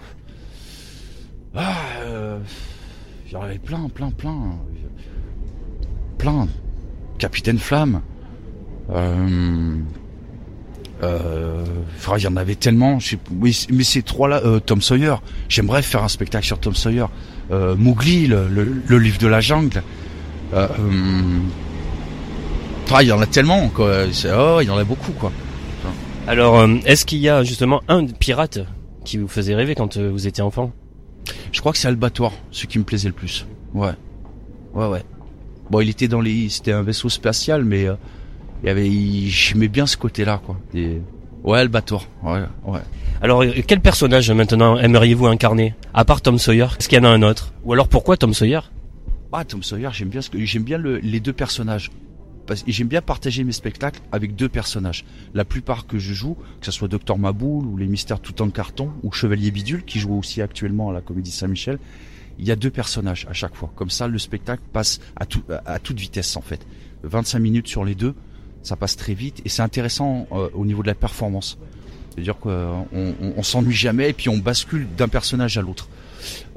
[1.54, 2.38] Ah, euh,
[3.30, 4.56] j'en avais plein, plein, plein.
[6.18, 6.48] Plein.
[7.18, 8.00] Capitaine Flamme.
[8.90, 9.76] Euh,
[11.02, 11.64] euh,
[12.16, 12.98] il y en avait tellement.
[12.98, 15.14] je sais- mais ces trois-là, euh, Tom Sawyer.
[15.48, 17.06] J'aimerais faire un spectacle sur Tom Sawyer.
[17.50, 19.82] Euh, Mowgli, le, le- le livre de la jungle.
[20.54, 21.42] Euh, hum,
[22.92, 24.04] ah, il y en a tellement, quoi.
[24.36, 25.32] Oh, il y en a beaucoup, quoi.
[26.28, 28.60] Alors, euh, est-ce qu'il y a justement un pirate
[29.04, 30.72] qui vous faisait rêver quand euh, vous étiez enfant?
[31.52, 33.46] Je crois que c'est Albator, ce qui me plaisait le plus.
[33.74, 33.92] Ouais.
[34.74, 35.02] Ouais, ouais.
[35.70, 37.94] Bon, il était dans les, c'était un vaisseau spatial, mais euh,
[38.62, 40.56] il y avait, il- j'aimais bien ce côté-là, quoi.
[40.74, 41.00] Et...
[41.44, 42.06] Ouais, Albator.
[42.24, 42.80] Ouais, ouais.
[43.22, 45.74] Alors, euh, quel personnage maintenant aimeriez-vous incarner?
[45.94, 47.52] À part Tom Sawyer, est-ce qu'il y en a un autre?
[47.64, 48.60] Ou alors pourquoi Tom Sawyer?
[49.38, 51.90] Ah, Tom Sawyer, j'aime bien que, j'aime bien le- les deux personnages.
[52.46, 55.04] Parce, j'aime bien partager mes spectacles avec deux personnages.
[55.34, 58.48] La plupart que je joue, que ce soit Docteur Maboul ou Les Mystères tout en
[58.48, 61.78] carton ou Chevalier Bidule, qui joue aussi actuellement à la Comédie Saint-Michel,
[62.38, 63.70] il y a deux personnages à chaque fois.
[63.76, 66.66] Comme ça, le spectacle passe à, tout, à, toute vitesse en fait.
[67.02, 68.14] 25 minutes sur les deux,
[68.62, 71.58] ça passe très vite et c'est intéressant euh, au niveau de la performance.
[72.14, 75.88] C'est-à-dire qu'on on, on s'ennuie jamais et puis on bascule d'un personnage à l'autre.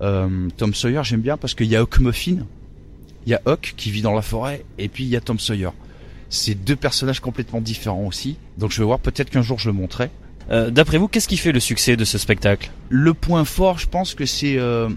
[0.01, 2.45] Euh, Tom Sawyer, j'aime bien parce qu'il y a Huck Muffin,
[3.25, 5.39] il y a Huck qui vit dans la forêt et puis il y a Tom
[5.39, 5.69] Sawyer.
[6.29, 8.37] C'est deux personnages complètement différents aussi.
[8.57, 10.09] Donc je vais voir, peut-être qu'un jour je le montrerai.
[10.51, 12.71] Euh, D'après vous, qu'est-ce qui fait le succès de ce spectacle?
[12.89, 14.89] Le point fort, je pense que c'est euh,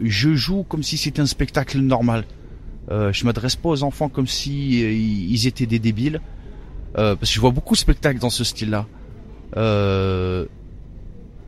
[0.00, 2.24] je joue comme si c'était un spectacle normal.
[2.90, 6.20] Euh, je m'adresse pas aux enfants comme si ils étaient des débiles.
[6.94, 8.86] Parce que je vois beaucoup de spectacles dans ce style-là.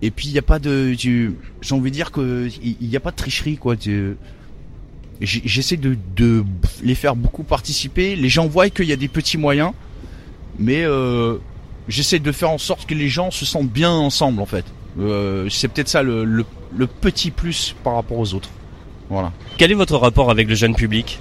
[0.02, 1.30] Et puis il n'y a pas de, j'ai
[1.70, 3.76] envie de dire que il n'y a pas de tricherie quoi.
[5.20, 6.44] J'essaie de, de
[6.82, 8.16] les faire beaucoup participer.
[8.16, 9.72] Les gens voient qu'il y a des petits moyens,
[10.58, 11.38] mais euh,
[11.88, 14.64] j'essaie de faire en sorte que les gens se sentent bien ensemble en fait.
[14.98, 16.44] Euh, c'est peut-être ça le, le,
[16.76, 18.50] le petit plus par rapport aux autres.
[19.08, 19.32] Voilà.
[19.56, 21.20] Quel est votre rapport avec le jeune public?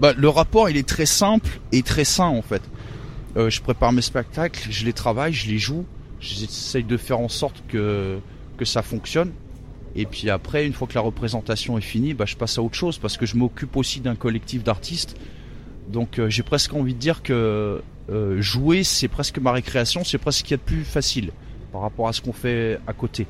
[0.00, 2.62] Bah, le rapport, il est très simple et très sain en fait.
[3.36, 5.84] Euh, je prépare mes spectacles, je les travaille, je les joue,
[6.20, 8.18] j'essaye de faire en sorte que
[8.56, 9.30] que ça fonctionne.
[9.96, 12.76] Et puis après, une fois que la représentation est finie, bah, je passe à autre
[12.76, 15.16] chose parce que je m'occupe aussi d'un collectif d'artistes.
[15.88, 20.18] Donc euh, j'ai presque envie de dire que euh, jouer, c'est presque ma récréation, c'est
[20.18, 21.32] presque ce qu'il y a de plus facile
[21.72, 23.26] par rapport à ce qu'on fait à côté.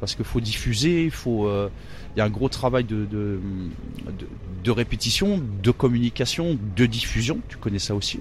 [0.00, 1.68] Parce qu'il faut diffuser, il faut, euh,
[2.16, 3.38] y a un gros travail de, de,
[4.18, 4.26] de,
[4.64, 7.38] de répétition, de communication, de diffusion.
[7.48, 8.18] Tu connais ça aussi.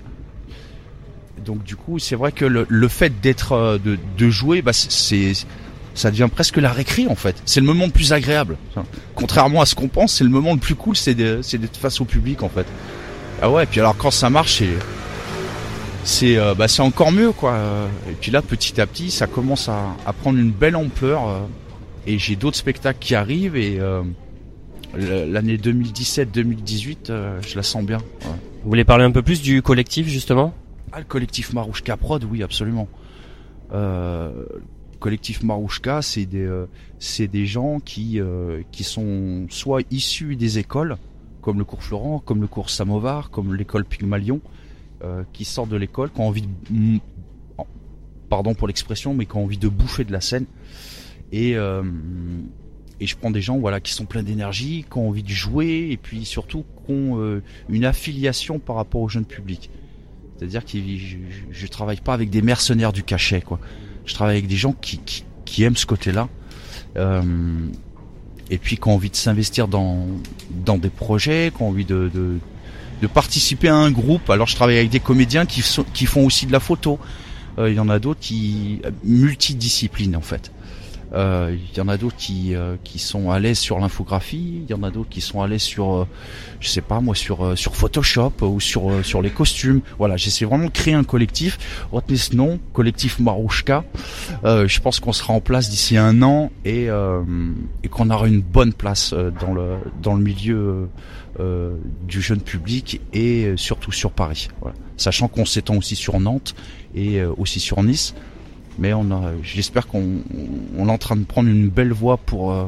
[1.45, 4.73] Donc du coup, c'est vrai que le, le fait d'être, euh, de, de jouer, bah,
[4.73, 5.33] c'est,
[5.99, 7.35] ça devient presque la récré en fait.
[7.45, 8.57] C'est le moment le plus agréable.
[9.15, 12.05] Contrairement à ce qu'on pense, c'est le moment le plus cool, c'est d'être face au
[12.05, 12.65] public en fait.
[13.41, 14.69] Ah ouais, et puis alors quand ça marche, c'est
[16.03, 17.57] c'est euh, bah, c'est encore mieux quoi.
[18.09, 21.27] Et puis là, petit à petit, ça commence à, à prendre une belle ampleur.
[21.27, 21.39] euh,
[22.07, 24.01] et j'ai d'autres spectacles qui arrivent et euh,
[24.95, 27.97] l'année 2017-2018, euh, je la sens bien.
[27.97, 28.31] ouais.
[28.63, 30.53] Vous voulez parler un peu plus du collectif justement?
[30.91, 32.87] Ah, le collectif Marouchka Prod, oui, absolument.
[33.73, 34.31] Euh,
[34.99, 36.67] collectif Marouchka, c'est des, euh,
[37.19, 40.97] des gens qui, euh, qui sont soit issus des écoles,
[41.41, 44.41] comme le cours Florent, comme le cours Samovar, comme l'école Pygmalion,
[45.03, 46.99] euh, qui sortent de l'école, qui ont envie de,
[48.29, 50.45] pardon pour l'expression, mais qui ont envie de bouffer de la scène.
[51.31, 55.29] Et, et je prends des gens voilà qui sont pleins d'énergie, qui ont envie de
[55.29, 59.69] jouer, et puis surtout qui ont une affiliation par rapport au jeune public.
[60.37, 61.17] C'est-à-dire que je,
[61.51, 63.59] je travaille pas avec des mercenaires du cachet, quoi.
[64.09, 66.27] Je travaille avec des gens qui, aiment ce côté-là.
[66.97, 67.21] Euh,
[68.49, 70.07] et puis qui ont envie de s'investir dans,
[70.49, 72.09] des projets, qui ont envie de,
[73.13, 74.27] participer à un groupe.
[74.31, 76.97] Alors je travaille avec des comédiens qui, font aussi de la photo.
[77.59, 80.51] Euh, Il y en a d'autres qui multidisciplines en fait.
[81.13, 84.63] Euh, Il y en a d'autres qui euh, qui sont à l'aise sur l'infographie.
[84.67, 86.07] Il y en a d'autres qui sont à l'aise sur, euh,
[86.59, 89.81] je sais pas moi, sur sur Photoshop ou sur sur les costumes.
[89.97, 91.57] Voilà, j'essaie vraiment de créer un collectif.
[91.91, 93.83] Retenez ce nom, collectif Marouchka.
[94.43, 96.87] Je pense qu'on sera en place d'ici un an et
[97.83, 100.89] et qu'on aura une bonne place dans le dans le milieu
[101.39, 104.49] euh, du jeune public et surtout sur Paris.
[104.61, 104.75] Voilà.
[104.97, 106.55] Sachant qu'on s'étend aussi sur Nantes
[106.93, 108.13] et aussi sur Nice.
[108.79, 110.21] Mais on a, j'espère qu'on
[110.77, 112.65] on est en train de prendre une belle voie pour euh,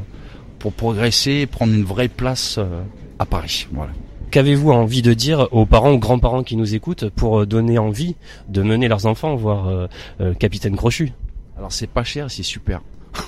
[0.59, 2.83] pour progresser et prendre une vraie place euh,
[3.17, 3.67] à Paris.
[3.71, 3.93] Voilà.
[4.31, 8.15] Qu'avez-vous envie de dire aux parents ou grands-parents qui nous écoutent pour euh, donner envie
[8.47, 9.87] de mener leurs enfants voir euh,
[10.21, 11.11] euh, Capitaine Crochu?
[11.57, 12.81] Alors c'est pas cher, c'est super.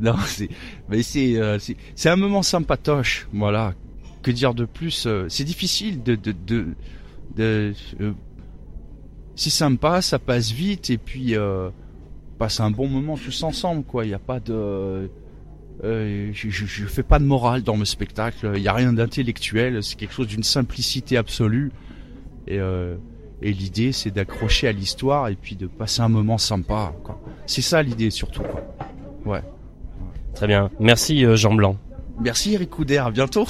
[0.00, 0.48] non, c'est
[0.88, 3.74] mais c'est euh, c'est c'est un moment sympatoche, voilà.
[4.22, 6.66] Que dire de plus C'est difficile de de de,
[7.36, 7.74] de
[9.36, 11.70] c'est sympa, ça passe vite et puis euh,
[12.38, 14.04] passe un bon moment tous ensemble quoi.
[14.04, 15.08] Il y a pas de
[15.84, 18.52] euh, je, je, fais pas de morale dans mes spectacles.
[18.56, 19.82] Il y a rien d'intellectuel.
[19.82, 21.70] C'est quelque chose d'une simplicité absolue.
[22.46, 22.96] Et euh,
[23.42, 26.94] et l'idée, c'est d'accrocher à l'histoire et puis de passer un moment sympa.
[27.46, 28.42] C'est ça l'idée surtout.
[28.42, 28.64] Quoi.
[29.26, 29.42] Ouais.
[30.34, 30.70] Très bien.
[30.80, 31.76] Merci euh, Jean Blanc.
[32.20, 32.98] Merci Eric Couder.
[32.98, 33.46] À bientôt.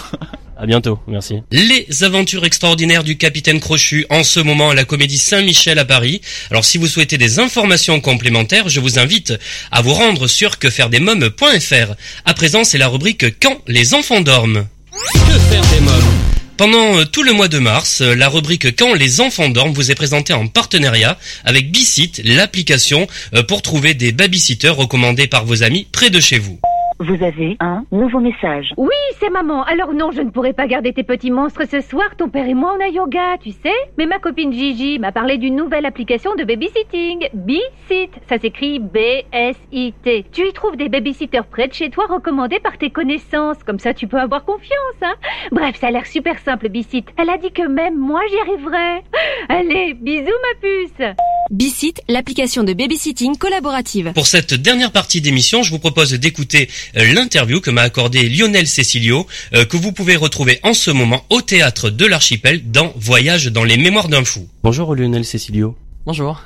[0.59, 1.43] À bientôt, merci.
[1.51, 6.23] Les aventures extraordinaires du capitaine Crochu en ce moment à la comédie Saint-Michel à Paris.
[6.51, 9.35] Alors si vous souhaitez des informations complémentaires, je vous invite
[9.71, 11.95] à vous rendre sur quefairedesmoms.fr.
[12.25, 14.67] À présent, c'est la rubrique Quand les enfants dorment.
[15.13, 16.15] Que faire des mômes?
[16.57, 19.91] Pendant euh, tout le mois de mars, euh, la rubrique Quand les enfants dorment vous
[19.91, 25.63] est présentée en partenariat avec Bicit, l'application euh, pour trouver des babysitters recommandés par vos
[25.63, 26.59] amis près de chez vous.
[26.99, 28.73] Vous avez un nouveau message.
[28.79, 29.63] Oui, c'est maman.
[29.65, 32.17] Alors non, je ne pourrai pas garder tes petits monstres ce soir.
[32.17, 33.75] Ton père et moi, on a yoga, tu sais.
[33.99, 37.29] Mais ma copine Gigi m'a parlé d'une nouvelle application de babysitting.
[37.35, 38.11] B-Sit.
[38.29, 40.27] Ça s'écrit B-S-I-T.
[40.33, 43.63] Tu y trouves des babysitters près de chez toi recommandés par tes connaissances.
[43.63, 45.15] Comme ça, tu peux avoir confiance, hein.
[45.53, 47.05] Bref, ça a l'air super simple, B-Sit.
[47.19, 49.03] Elle a dit que même moi, j'y arriverai.
[49.51, 51.17] Allez, bisous, ma puce.
[51.51, 54.13] Bicit, l'application de babysitting collaborative.
[54.15, 58.67] Pour cette dernière partie d'émission, je vous propose d'écouter euh, l'interview que m'a accordé Lionel
[58.67, 63.47] Cecilio, euh, que vous pouvez retrouver en ce moment au théâtre de l'Archipel dans Voyage
[63.47, 64.49] dans les mémoires d'un fou.
[64.65, 65.77] Bonjour Lionel Cecilio.
[66.05, 66.43] Bonjour.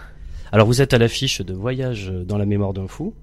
[0.52, 3.14] Alors vous êtes à l'affiche de Voyage dans la mémoire d'un fou.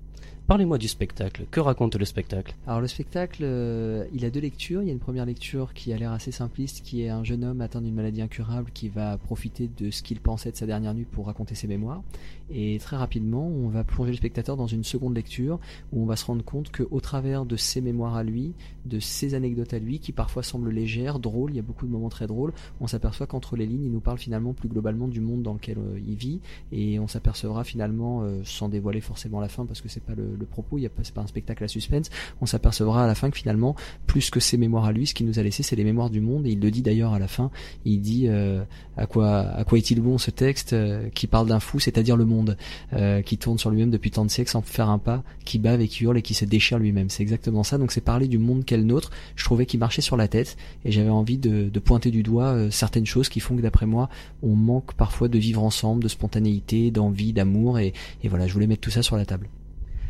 [0.47, 1.45] Parlez-moi du spectacle.
[1.51, 2.55] Que raconte le spectacle?
[2.67, 4.81] Alors le spectacle, euh, il a deux lectures.
[4.81, 7.43] Il y a une première lecture qui a l'air assez simpliste, qui est un jeune
[7.43, 10.93] homme atteint d'une maladie incurable qui va profiter de ce qu'il pensait de sa dernière
[10.93, 12.01] nuit pour raconter ses mémoires.
[12.49, 15.59] Et très rapidement, on va plonger le spectateur dans une seconde lecture
[15.91, 18.53] où on va se rendre compte qu'au travers de ses mémoires à lui,
[18.85, 21.91] de ses anecdotes à lui, qui parfois semblent légères, drôles, il y a beaucoup de
[21.91, 25.19] moments très drôles, on s'aperçoit qu'entre les lignes, il nous parle finalement plus globalement du
[25.19, 26.39] monde dans lequel euh, il vit,
[26.71, 30.36] et on s'apercevra finalement, euh, sans dévoiler forcément la fin, parce que c'est pas le,
[30.39, 32.09] le propos, un spectacle à suspense,
[32.41, 33.75] on s'apercevra à la fin que finalement,
[34.05, 36.21] plus que ses mémoires à lui, ce qu'il nous a laissé, c'est les mémoires du
[36.21, 37.51] monde, et il le dit d'ailleurs à la fin,
[37.85, 38.63] il dit euh,
[38.95, 42.25] à quoi à quoi est-il bon ce texte euh, qui parle d'un fou, c'est-à-dire le
[42.25, 42.57] monde,
[42.93, 45.81] euh, qui tourne sur lui-même depuis tant de siècles sans faire un pas, qui bave
[45.81, 47.09] et qui hurle et qui se déchire lui-même.
[47.09, 47.77] C'est exactement ça.
[47.77, 49.11] Donc c'est parler du monde qu'est le nôtre.
[49.35, 52.53] Je trouvais qu'il marchait sur la tête et j'avais envie de, de pointer du doigt
[52.53, 54.09] euh, certaines choses qui font que d'après moi,
[54.43, 58.67] on manque parfois de vivre ensemble, de spontanéité, d'envie, d'amour et, et voilà, je voulais
[58.67, 59.47] mettre tout ça sur la table.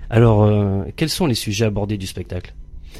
[0.09, 2.53] Alors, euh, quels sont les sujets abordés du spectacle?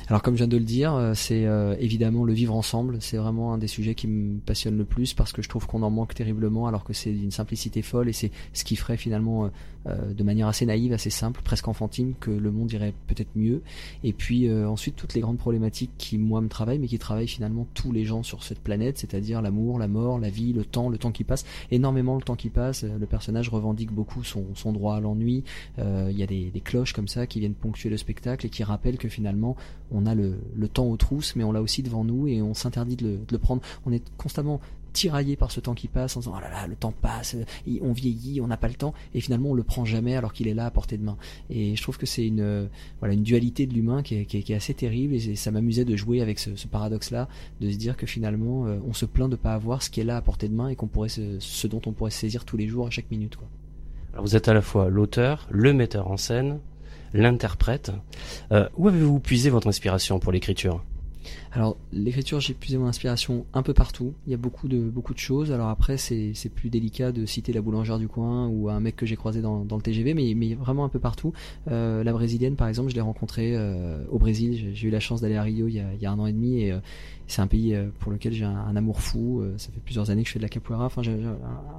[0.08, 2.98] Alors comme je viens de le dire, euh, c'est euh, évidemment le vivre ensemble.
[3.02, 5.84] C'est vraiment un des sujets qui me passionne le plus parce que je trouve qu'on
[5.84, 9.50] en manque terriblement alors que c'est d'une simplicité folle et c'est ce qui ferait finalement
[9.88, 13.62] euh, de manière assez naïve, assez simple, presque enfantine que le monde irait peut-être mieux.
[14.04, 17.68] Et puis ensuite toutes les grandes problématiques qui moi me travaillent mais qui travaillent finalement
[17.74, 20.98] tous les gens sur cette planète, c'est-à-dire l'amour, la mort, la vie, le temps, le
[20.98, 21.46] temps qui passe.
[21.72, 22.84] Énormément le temps qui passe.
[22.84, 25.44] Le personnage revendique beaucoup son, droit à l'ennui.
[25.78, 28.98] Il y a des cloches comme ça qui viennent ponctuer le spectacle et qui rappellent
[28.98, 29.56] que finalement
[29.92, 32.54] on a le, le temps aux trousses, mais on l'a aussi devant nous et on
[32.54, 33.62] s'interdit de le, de le prendre.
[33.86, 34.60] On est constamment
[34.98, 37.36] tiraillé par ce temps qui passe en disant oh là là le temps passe
[37.82, 40.48] on vieillit on n'a pas le temps et finalement on le prend jamais alors qu'il
[40.48, 41.18] est là à portée de main
[41.52, 42.66] et je trouve que c'est une euh,
[43.00, 45.96] voilà une dualité de l'humain qui est, qui, est, assez terrible et ça m'amusait de
[45.96, 47.28] jouer avec ce, paradoxe là
[47.62, 50.04] de se dire que finalement euh, on se plaint de pas avoir ce qui est
[50.04, 52.58] là à portée de main et qu'on pourrait ce dont on pourrait se saisir tous
[52.58, 53.48] les jours à chaque minute quoi.
[54.14, 56.60] Alors vous êtes à la fois l'auteur le metteur en scène
[57.14, 57.92] l'interprète.
[58.52, 60.84] Euh, où avez-vous puisé votre inspiration pour l'écriture?
[61.58, 64.14] Alors l'écriture, j'ai puisé mon inspiration un peu partout.
[64.28, 65.52] Il y a beaucoup de beaucoup de choses.
[65.52, 69.08] Alors après, c'est plus délicat de citer la boulangère du coin ou un mec que
[69.08, 71.34] j'ai croisé dans, dans le TGV, mais mais vraiment un peu partout.
[71.72, 74.70] Euh, la brésilienne, par exemple, je l'ai rencontrée euh, au Brésil.
[74.76, 76.28] J'ai eu la chance d'aller à Rio il y a, il y a un an
[76.28, 76.78] et demi et euh,
[77.26, 79.44] c'est un pays pour lequel j'ai un, amour fou.
[79.58, 80.86] Ça fait plusieurs années que je fais de la capoeira.
[80.86, 81.12] Enfin, j'ai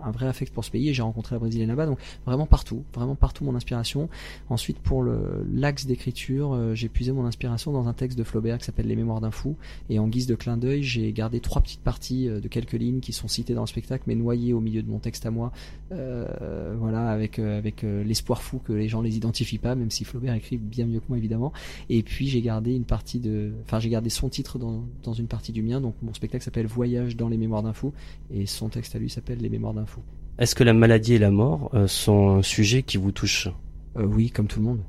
[0.05, 1.87] un, vrai affect pour ce pays et j'ai rencontré la brésilienne là-bas.
[1.87, 4.11] Donc vraiment partout, vraiment partout mon inspiration.
[4.51, 5.03] Ensuite, pour
[5.51, 9.22] l'axe d'écriture, j'ai puisé mon inspiration dans un texte de Flaubert qui s'appelle Les Mémoires
[9.22, 9.57] d'un fou.
[9.90, 13.12] Et en guise de clin d'œil, j'ai gardé trois petites parties de quelques lignes qui
[13.12, 15.52] sont citées dans le spectacle, mais noyées au milieu de mon texte à moi.
[15.92, 20.34] Euh, voilà, avec avec l'espoir fou que les gens les identifient pas, même si Flaubert
[20.34, 21.52] écrit bien mieux que moi évidemment.
[21.88, 25.26] Et puis j'ai gardé une partie de, enfin j'ai gardé son titre dans dans une
[25.26, 25.80] partie du mien.
[25.80, 27.92] Donc mon spectacle s'appelle Voyage dans les mémoires d'un fou
[28.30, 30.00] et son texte à lui s'appelle Les mémoires d'un fou.
[30.38, 33.48] Est-ce que la maladie et la mort euh, sont un sujet qui vous touche?
[33.96, 34.80] Euh, Oui, comme tout le monde.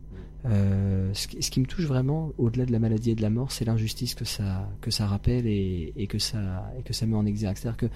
[0.46, 3.66] Euh, ce, qui, me touche vraiment, au-delà de la maladie et de la mort, c'est
[3.66, 7.26] l'injustice que ça que ça rappelle et, et, que ça et que ça met en
[7.26, 7.58] exergue.
[7.58, 7.88] C'est-à-dire que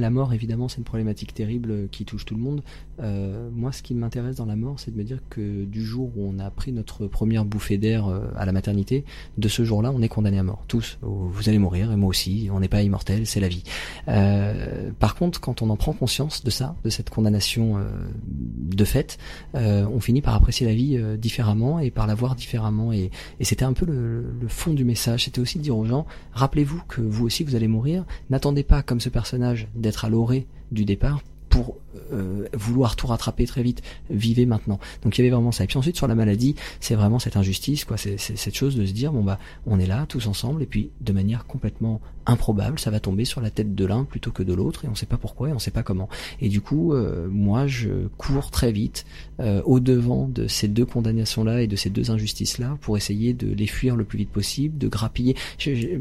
[0.00, 2.62] la mort, évidemment, c'est une problématique terrible qui touche tout le monde.
[3.00, 6.10] Euh, moi, ce qui m'intéresse dans la mort, c'est de me dire que du jour
[6.16, 9.04] où on a pris notre première bouffée d'air euh, à la maternité,
[9.36, 10.64] de ce jour-là, on est condamné à mort.
[10.68, 10.98] Tous.
[11.02, 12.48] Vous allez mourir, et moi aussi.
[12.52, 13.64] On n'est pas immortel, c'est la vie.
[14.08, 17.78] Euh, par contre, quand on en prend conscience de ça, de cette condamnation
[18.26, 19.18] de fait,
[19.54, 22.92] on finit par apprécier la vie différemment et par la voir différemment.
[22.92, 25.24] Et, et c'était un peu le, le fond du message.
[25.24, 28.04] C'était aussi de dire aux gens, rappelez-vous que vous aussi, vous allez mourir.
[28.30, 29.68] N'attendez pas, comme ce personnage,
[30.04, 31.76] à l'orée du départ pour
[32.12, 33.82] euh, vouloir tout rattraper très vite.
[34.10, 34.78] Vivez maintenant.
[35.02, 35.64] Donc il y avait vraiment ça.
[35.64, 37.96] Et puis ensuite sur la maladie, c'est vraiment cette injustice, quoi.
[37.96, 40.90] C'est cette chose de se dire bon bah on est là tous ensemble et puis
[41.00, 44.52] de manière complètement improbable, ça va tomber sur la tête de l'un plutôt que de
[44.52, 46.08] l'autre et on sait pas pourquoi et on sait pas comment.
[46.40, 49.06] Et du coup, euh, moi je cours très vite
[49.40, 52.96] euh, au devant de ces deux condamnations là et de ces deux injustices là pour
[52.96, 55.36] essayer de les fuir le plus vite possible, de grappiller.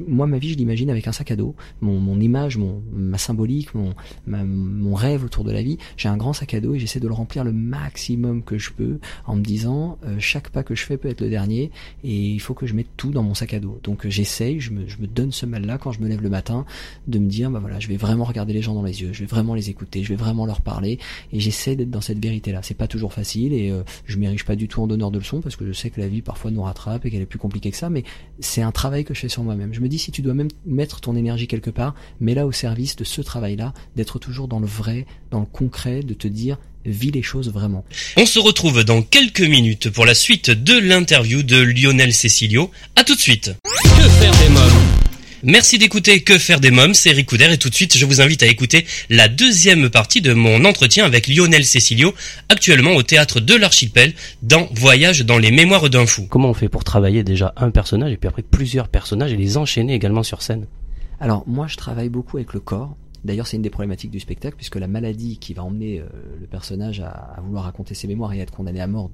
[0.07, 3.73] moi ma vie je l'imagine avec un sac à dos, mon, image, mon ma symbolique,
[3.75, 3.93] mon
[4.27, 7.07] mon rêve autour de la vie j'ai un grand sac à dos et j'essaie de
[7.07, 10.83] le remplir le maximum que je peux en me disant euh, chaque pas que je
[10.83, 11.71] fais peut être le dernier
[12.03, 13.79] et il faut que je mette tout dans mon sac à dos.
[13.83, 16.65] Donc j'essaye, je me, je me donne ce mal-là quand je me lève le matin
[17.07, 19.21] de me dire bah voilà, je vais vraiment regarder les gens dans les yeux, je
[19.21, 20.99] vais vraiment les écouter, je vais vraiment leur parler
[21.31, 22.61] et j'essaie d'être dans cette vérité-là.
[22.63, 25.41] C'est pas toujours facile et euh, je m'érige pas du tout en donneur de leçons
[25.41, 27.71] parce que je sais que la vie parfois nous rattrape et qu'elle est plus compliquée
[27.71, 28.03] que ça, mais
[28.39, 29.73] c'est un travail que je fais sur moi-même.
[29.73, 32.95] Je me dis si tu dois même mettre ton énergie quelque part, mets-la au service
[32.95, 37.11] de ce travail-là, d'être toujours dans le vrai, dans le concret, de te dire vis
[37.11, 37.83] les choses vraiment.
[38.17, 42.71] On se retrouve dans quelques minutes pour la suite de l'interview de Lionel Cecilio.
[42.95, 43.51] À tout de suite.
[43.63, 44.84] Que faire des mômes
[45.47, 48.41] Merci d'écouter Que faire des mômes, c'est Eric et tout de suite je vous invite
[48.41, 52.15] à écouter la deuxième partie de mon entretien avec Lionel Cecilio,
[52.49, 56.25] actuellement au théâtre de l'Archipel, dans Voyage dans les mémoires d'un fou.
[56.27, 59.55] Comment on fait pour travailler déjà un personnage et puis après plusieurs personnages et les
[59.57, 60.65] enchaîner également sur scène?
[61.19, 64.55] Alors moi je travaille beaucoup avec le corps, D'ailleurs, c'est une des problématiques du spectacle,
[64.55, 66.05] puisque la maladie qui va emmener euh,
[66.39, 69.09] le personnage à, à, vouloir raconter ses mémoires et à être condamné à mort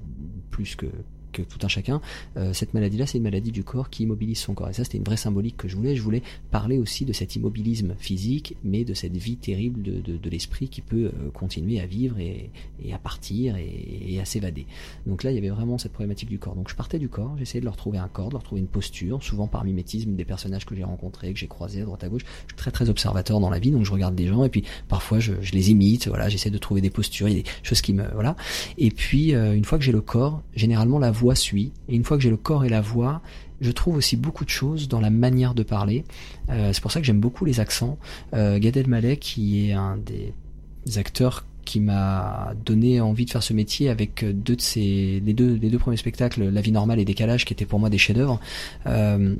[0.50, 0.84] plus que,
[1.32, 2.00] que tout un chacun,
[2.36, 4.68] euh, cette maladie-là, c'est une maladie du corps qui immobilise son corps.
[4.70, 5.96] Et ça, c'était une vraie symbolique que je voulais.
[5.96, 10.68] Je voulais parler aussi de cet immobilisme physique, mais de cette vie terrible de, l'esprit
[10.68, 12.50] qui peut euh, continuer à vivre et,
[12.92, 14.66] à partir et, à s'évader.
[15.06, 16.54] Donc là, il y avait vraiment cette problématique du corps.
[16.54, 18.66] Donc je partais du corps, j'essayais de leur trouver un corps, de leur trouver une
[18.66, 22.08] posture, souvent par mimétisme des personnages que j'ai rencontrés, que j'ai croisés à droite à
[22.08, 22.22] gauche.
[22.24, 24.64] Je suis très très observateur dans la vie, donc je regarde des gens et puis
[24.88, 26.08] parfois je, les imite.
[26.08, 28.36] Voilà, j'essaie de trouver des postures, il y a des choses qui me voilà.
[28.78, 31.72] Et puis euh, une fois que j'ai le corps, généralement la voix suit.
[31.88, 33.22] Et une fois que j'ai le corps et la voix,
[33.60, 36.04] je trouve aussi beaucoup de choses dans la manière de parler.
[36.50, 37.98] Euh, c'est pour ça que j'aime beaucoup les accents.
[38.34, 43.52] Euh, Gad Elmaleh, qui est un des acteurs qui m'a donné envie de faire ce
[43.52, 47.04] métier avec deux de ses, les deux, les deux premiers spectacles, La vie normale et
[47.04, 48.40] Décalage, qui étaient pour moi des chefs-d'œuvre.
[48.86, 49.36] Euh,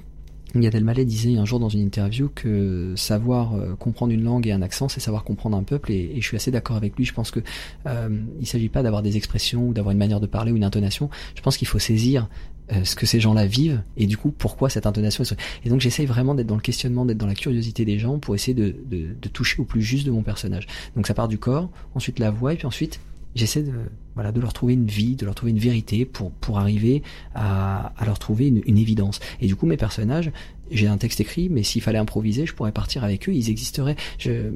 [0.61, 4.53] Gad Elmaleh disait un jour dans une interview que savoir euh, comprendre une langue et
[4.53, 7.05] un accent, c'est savoir comprendre un peuple, et, je suis assez d'accord avec lui.
[7.05, 7.41] Je pense que
[7.87, 8.09] euh,
[8.41, 11.11] il s'agit pas d'avoir des expressions ou d'avoir une manière de parler ou une intonation.
[11.35, 12.29] Je pense qu'il faut saisir
[12.73, 15.25] euh, ce que ces gens-là vivent et du coup pourquoi cette intonation.
[15.65, 18.35] Et donc j'essaye vraiment d'être dans le questionnement, d'être dans la curiosité des gens pour
[18.35, 20.67] essayer de, de, de toucher au plus juste de mon personnage.
[20.97, 23.01] Donc ça part du corps, ensuite la voix et puis ensuite
[23.35, 23.72] j'essaie de
[24.14, 27.03] voilà de leur trouver une vie, de leur trouver une vérité pour pour arriver
[27.35, 29.20] à, à leur trouver une, une, évidence.
[29.41, 30.30] Et du coup mes personnages,
[30.70, 33.97] j'ai un texte écrit, mais s'il fallait improviser, je pourrais partir avec eux, ils existeraient.
[34.18, 34.51] Je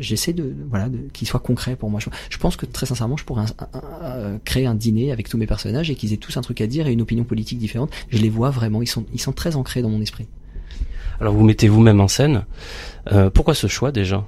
[0.00, 2.00] j'essaie de voilà de, qu'ils soient concrets pour moi.
[2.00, 5.28] Je, je, pense que très sincèrement, je pourrais un, un, un, créer un dîner avec
[5.28, 7.58] tous mes personnages et qu'ils aient tous un truc à dire et une opinion politique
[7.58, 7.90] différente.
[8.08, 10.26] Je les vois vraiment, ils sont ils sont très ancrés dans mon esprit.
[11.20, 12.46] Alors vous mettez vous-même en scène.
[13.12, 14.26] Euh, pourquoi ce choix déjà?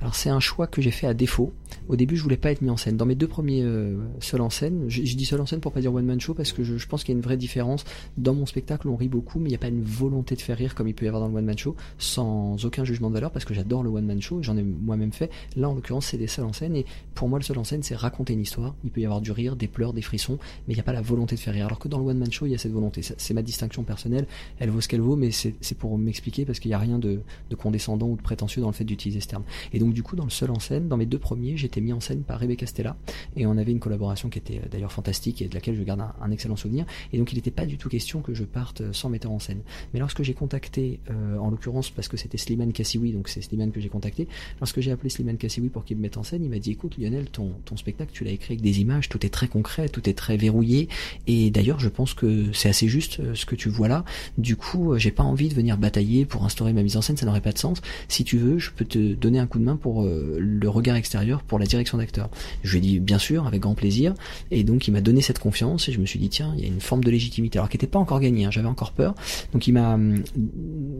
[0.00, 1.52] Alors c'est un choix que j'ai fait à défaut.
[1.88, 2.96] Au début, je voulais pas être mis en scène.
[2.96, 5.80] Dans mes deux premiers euh, seuls en scène, je, dis seul en scène pour pas
[5.80, 7.84] dire one man show parce que je, je pense qu'il y a une vraie différence.
[8.16, 10.56] Dans mon spectacle, on rit beaucoup, mais il n'y a pas une volonté de faire
[10.56, 13.14] rire comme il peut y avoir dans le one man show, sans aucun jugement de
[13.14, 14.42] valeur parce que j'adore le one man show.
[14.42, 15.30] J'en ai moi-même fait.
[15.56, 17.82] Là, en l'occurrence, c'est des seuls en scène et pour moi, le seul en scène,
[17.82, 18.74] c'est raconter une histoire.
[18.84, 20.92] Il peut y avoir du rire, des pleurs, des frissons, mais il n'y a pas
[20.92, 21.66] la volonté de faire rire.
[21.66, 23.02] Alors que dans le one man show, il y a cette volonté.
[23.02, 24.26] C'est ma distinction personnelle.
[24.58, 27.20] Elle vaut ce qu'elle vaut, mais c'est pour m'expliquer parce qu'il n'y a rien de,
[27.50, 29.44] de condescendant ou de prétentieux dans le fait d'utiliser ce terme.
[29.72, 31.92] Et donc, du coup, dans le seul en scène, dans mes deux premiers, j'étais mis
[31.92, 32.96] en scène par Rebecca Stella
[33.36, 36.00] et on avait une collaboration qui était euh, d'ailleurs fantastique et de laquelle je garde
[36.00, 36.84] un, excellent souvenir.
[37.12, 39.60] Et donc, il n'était pas du tout question que je parte sans metteur en scène.
[39.92, 43.72] Mais lorsque j'ai contacté, euh, en l'occurrence parce que c'était Slimane Kassiwi, donc c'est Slimane
[43.72, 44.28] que j'ai contacté,
[44.60, 46.96] lorsque j'ai appelé Slimane Kassiwi pour qu'il me mette en scène, il m'a dit écoute
[46.98, 50.08] Lionel, ton, ton spectacle, tu l'as écrit avec des images, tout est très concret, tout
[50.08, 50.88] est très verrouillé,
[51.26, 54.04] et d'ailleurs je pense que c'est assez juste euh, ce que tu vois là.
[54.38, 57.16] Du coup, euh, j'ai pas envie de venir batailler pour instaurer ma mise en scène,
[57.16, 57.80] ça n'aurait pas de sens.
[58.08, 60.96] Si tu veux, je peux te donner un coup de main pour euh, le regard
[60.96, 62.30] extérieur, pour la direction d'acteur.
[62.62, 64.14] Je lui ai dit bien sûr, avec grand plaisir,
[64.50, 66.64] et donc il m'a donné cette confiance, et je me suis dit tiens, il y
[66.64, 69.14] a une forme de légitimité, alors qui n'était pas encore gagnée, hein, j'avais encore peur.
[69.52, 70.22] Donc il m'a hum,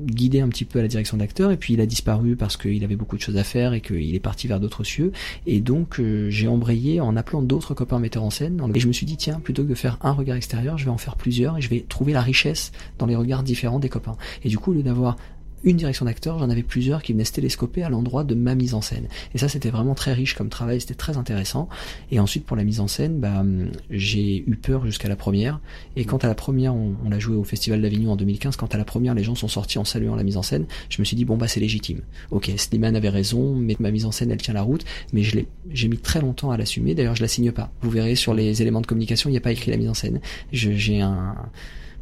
[0.05, 2.85] guidé un petit peu à la direction d'acteur, et puis il a disparu parce qu'il
[2.85, 5.13] avait beaucoup de choses à faire et qu'il est parti vers d'autres cieux.
[5.47, 8.61] Et donc euh, j'ai embrayé en appelant d'autres copains metteurs en scène.
[8.75, 10.91] Et je me suis dit tiens, plutôt que de faire un regard extérieur, je vais
[10.91, 14.19] en faire plusieurs et je vais trouver la richesse dans les regards différents des copains.
[14.45, 15.17] Et du coup, au lieu d'avoir
[15.65, 18.75] une direction d'acteur, j'en avais plusieurs qui venaient se télescoper à l'endroit de ma mise
[18.75, 19.09] en scène.
[19.35, 21.69] Et ça, c'était vraiment très riche comme travail, c'était très intéressant.
[22.11, 23.45] Et ensuite, pour la mise en scène, bah,
[23.91, 25.61] j'ai eu peur jusqu'à la première.
[25.97, 28.75] Et quand à la première, on, on l'a joué au Festival d'Avignon en 2015, quand
[28.75, 31.05] à la première, les gens sont sortis en saluant la mise en scène, je me
[31.05, 32.01] suis dit, bon, bah, c'est légitime.
[32.31, 35.37] Ok, Slimane avait raison, mais ma mise en scène, elle tient la route, mais je
[35.37, 36.95] l'ai, j'ai mis très longtemps à l'assumer.
[36.95, 37.71] D'ailleurs, je la signe pas.
[37.83, 39.95] Vous verrez sur les éléments de communication, il n'y a pas écrit la mise en
[39.95, 40.21] scène.
[40.53, 41.35] Je, j'ai un,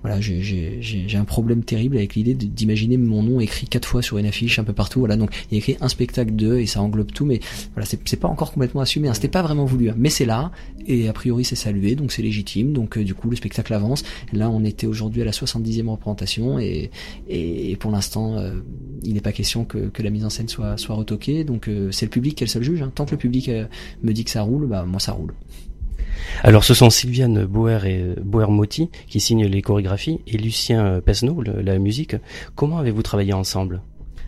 [0.02, 4.26] voilà, j'ai un problème terrible avec l'idée d'imaginer mon nom écrit quatre fois sur une
[4.26, 5.00] affiche un peu partout.
[5.00, 7.40] Voilà, donc il y a écrit un spectacle de et ça englobe tout, mais
[7.74, 9.08] voilà, c'est pas encore complètement assumé.
[9.08, 10.50] Hein, C'était pas vraiment voulu, hein, mais c'est là
[10.86, 12.72] et a priori c'est salué, donc c'est légitime.
[12.72, 14.02] Donc euh, du coup le spectacle avance.
[14.32, 16.90] Là, on était aujourd'hui à la 70e représentation et
[17.28, 18.60] et, pour l'instant, euh,
[19.02, 21.44] il n'est pas question que, la mise en scène soit soit retoquée.
[21.44, 22.82] Donc euh, c'est le public qui est le seul juge.
[22.82, 22.92] Hein.
[22.94, 23.50] Tant que le public
[24.02, 25.34] me dit que ça roule, bah moi ça roule.
[26.42, 31.42] Alors ce sont Sylviane Boer et Boer Motti qui signent les chorégraphies et Lucien Pesneau
[31.42, 32.16] la musique.
[32.54, 33.82] Comment avez-vous travaillé ensemble?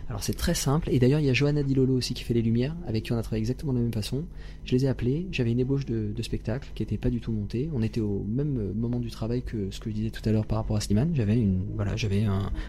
[0.09, 2.41] Alors c'est très simple, et d'ailleurs il y a Johanna Dilolo aussi qui fait les
[2.41, 4.25] lumières, avec qui on a travaillé exactement de la même façon.
[4.65, 7.69] Je les ai appelés, j'avais une ébauche de, spectacle qui était pas du tout montée.
[7.73, 10.45] On était au même moment du travail que ce que je disais tout à l'heure
[10.45, 11.11] par rapport à Slimane.
[11.13, 12.23] J'avais une, voilà, j'avais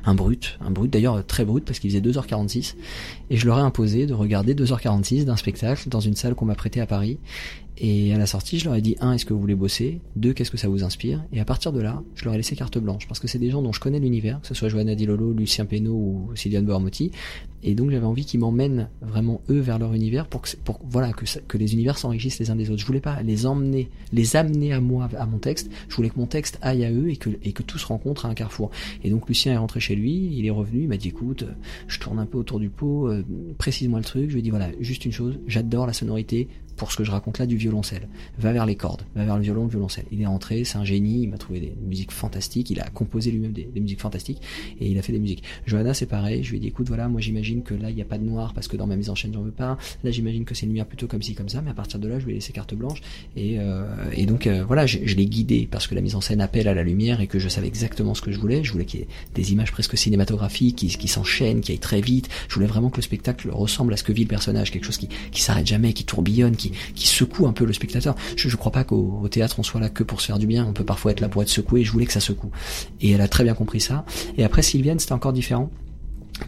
[0.04, 2.74] un, brut, un brut d'ailleurs très brut parce qu'il faisait 2h46,
[3.30, 6.56] et je leur ai imposé de regarder 2h46 d'un spectacle dans une salle qu'on m'a
[6.56, 7.18] prêtée à Paris.
[7.76, 10.00] Et à la sortie, je leur ai dit un, est-ce que vous voulez bosser?
[10.14, 11.24] Deux, qu'est-ce que ça vous inspire?
[11.32, 13.50] Et à partir de là, je leur ai laissé carte blanche parce que c'est des
[13.50, 17.10] gens dont je connais l'univers, que ce soit Johanna Dilolo, Lucien Pénaud ou Sylviane Bormotti.
[17.64, 21.12] Et donc j'avais envie qu'ils m'emmènent vraiment eux vers leur univers pour que, pour voilà
[21.12, 22.80] que, que les univers s'enrichissent les uns des autres.
[22.80, 25.70] Je voulais pas les emmener, les amener à moi, à mon texte.
[25.88, 28.26] Je voulais que mon texte aille à eux et que et que tout se rencontre
[28.26, 28.70] à un carrefour.
[29.02, 31.44] Et donc Lucien est rentré chez lui, il est revenu, il m'a dit écoute,
[31.86, 33.24] je tourne un peu autour du pot, euh,
[33.58, 34.28] précise-moi le truc.
[34.28, 37.10] Je lui ai dit voilà, juste une chose, j'adore la sonorité pour ce que je
[37.10, 38.08] raconte là du violoncelle.
[38.38, 40.04] Va vers les cordes, va vers le violon, le violoncelle.
[40.10, 43.30] Il est rentré, c'est un génie, il m'a trouvé des musiques fantastiques, il a composé
[43.30, 44.42] lui-même des, des, musiques fantastiques
[44.80, 45.42] et il a fait des musiques.
[45.66, 48.02] Johanna c'est pareil, je lui ai dit écoute voilà, moi j'imagine que là il n'y
[48.02, 49.78] a pas de noir parce que dans ma mise en chaîne j'en veux pas.
[50.02, 52.08] Là j'imagine que c'est une lumière plutôt comme ci comme ça, mais à partir de
[52.08, 53.00] là je lui ai laissé carte blanche
[53.36, 56.40] et, euh, et donc euh, voilà, je, l'ai guidé parce que la mise en scène
[56.40, 58.64] appelle à la lumière et que je savais exactement ce que je voulais.
[58.64, 62.28] Je voulais qu'il y ait des images presque cinématographiques qui, s'enchaînent, qui aillent très vite.
[62.48, 64.98] Je voulais vraiment que le spectacle ressemble à ce que vit le personnage, quelque chose
[64.98, 68.14] qui, qui s'arrête jamais, qui tourbillonne, qui, qui secoue un peu le spectateur.
[68.36, 70.46] Je, je crois pas qu'au au théâtre on soit là que pour se faire du
[70.46, 70.64] bien.
[70.66, 71.84] On peut parfois être là pour être secoué.
[71.84, 72.50] Je voulais que ça secoue.
[73.00, 74.04] Et elle a très bien compris ça.
[74.36, 75.70] Et après Sylviane, c'était encore différent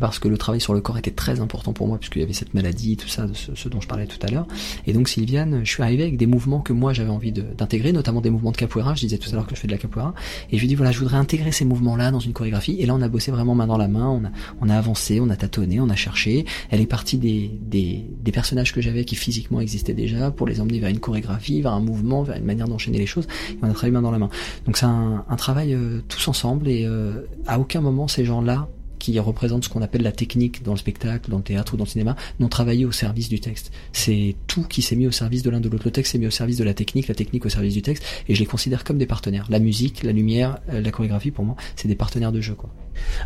[0.01, 2.33] parce que le travail sur le corps était très important pour moi puisqu'il y avait
[2.33, 4.47] cette maladie tout ça ce, ce, dont je parlais tout à l'heure.
[4.87, 8.21] Et donc Sylviane je suis arrivé avec des mouvements que moi j'avais envie d'intégrer notamment
[8.21, 8.95] des mouvements de capoeira.
[8.95, 10.15] Je disais tout à l'heure que je fais de la capoeira.
[10.51, 12.77] Et je lui dis voilà je voudrais intégrer ces mouvements là dans une chorégraphie.
[12.81, 14.21] Et là on a bossé vraiment main dans la main.
[14.61, 16.45] On a, avancé on a tâtonné on a cherché.
[16.71, 20.91] Elle est partie des, personnages que j'avais qui physiquement existaient déjà pour les emmener vers
[20.91, 23.27] une chorégraphie vers un mouvement vers une manière d'enchaîner les choses.
[23.51, 24.31] Et on a travaillé main dans la main.
[24.67, 26.69] Donc c'est un, travail euh, tous ensemble.
[26.69, 28.69] Et euh, à aucun moment ces gens là
[29.13, 31.85] qui représente ce qu'on appelle la technique dans le spectacle, dans le théâtre ou dans
[31.85, 33.71] le cinéma, n'ont travaillé au service du texte.
[33.93, 35.85] C'est tout qui s'est mis au service de l'un de l'autre.
[35.85, 38.05] Le texte s'est mis au service de la technique, la technique au service du texte,
[38.29, 39.47] et je les considère comme des partenaires.
[39.49, 42.55] La musique, la lumière, la chorégraphie, pour moi, c'est des partenaires de jeu.
[42.55, 42.69] Quoi.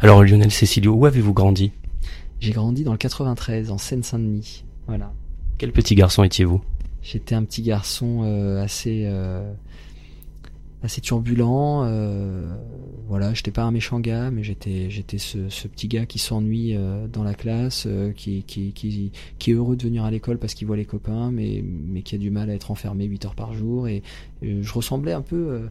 [0.02, 1.72] Alors Lionel Cécilio, où avez-vous grandi?
[2.40, 4.64] J'ai grandi dans le 93, en Seine-Saint-Denis.
[4.86, 5.12] Voilà.
[5.56, 6.60] Quel petit garçon étiez-vous?
[7.02, 9.04] J'étais un petit garçon euh, assez...
[9.06, 9.50] Euh
[10.82, 11.82] assez turbulent.
[11.84, 12.54] Euh,
[13.08, 16.76] voilà, j'étais pas un méchant gars, mais j'étais j'étais ce, ce, petit gars qui s'ennuie
[16.76, 20.54] euh, dans la classe, euh, qui, qui, qui, est heureux de venir à l'école parce
[20.54, 23.34] qu'il voit les copains, mais, mais qui a du mal à être enfermé 8 heures
[23.34, 23.88] par jour.
[23.88, 24.02] Et,
[24.42, 25.68] je ressemblais un peu.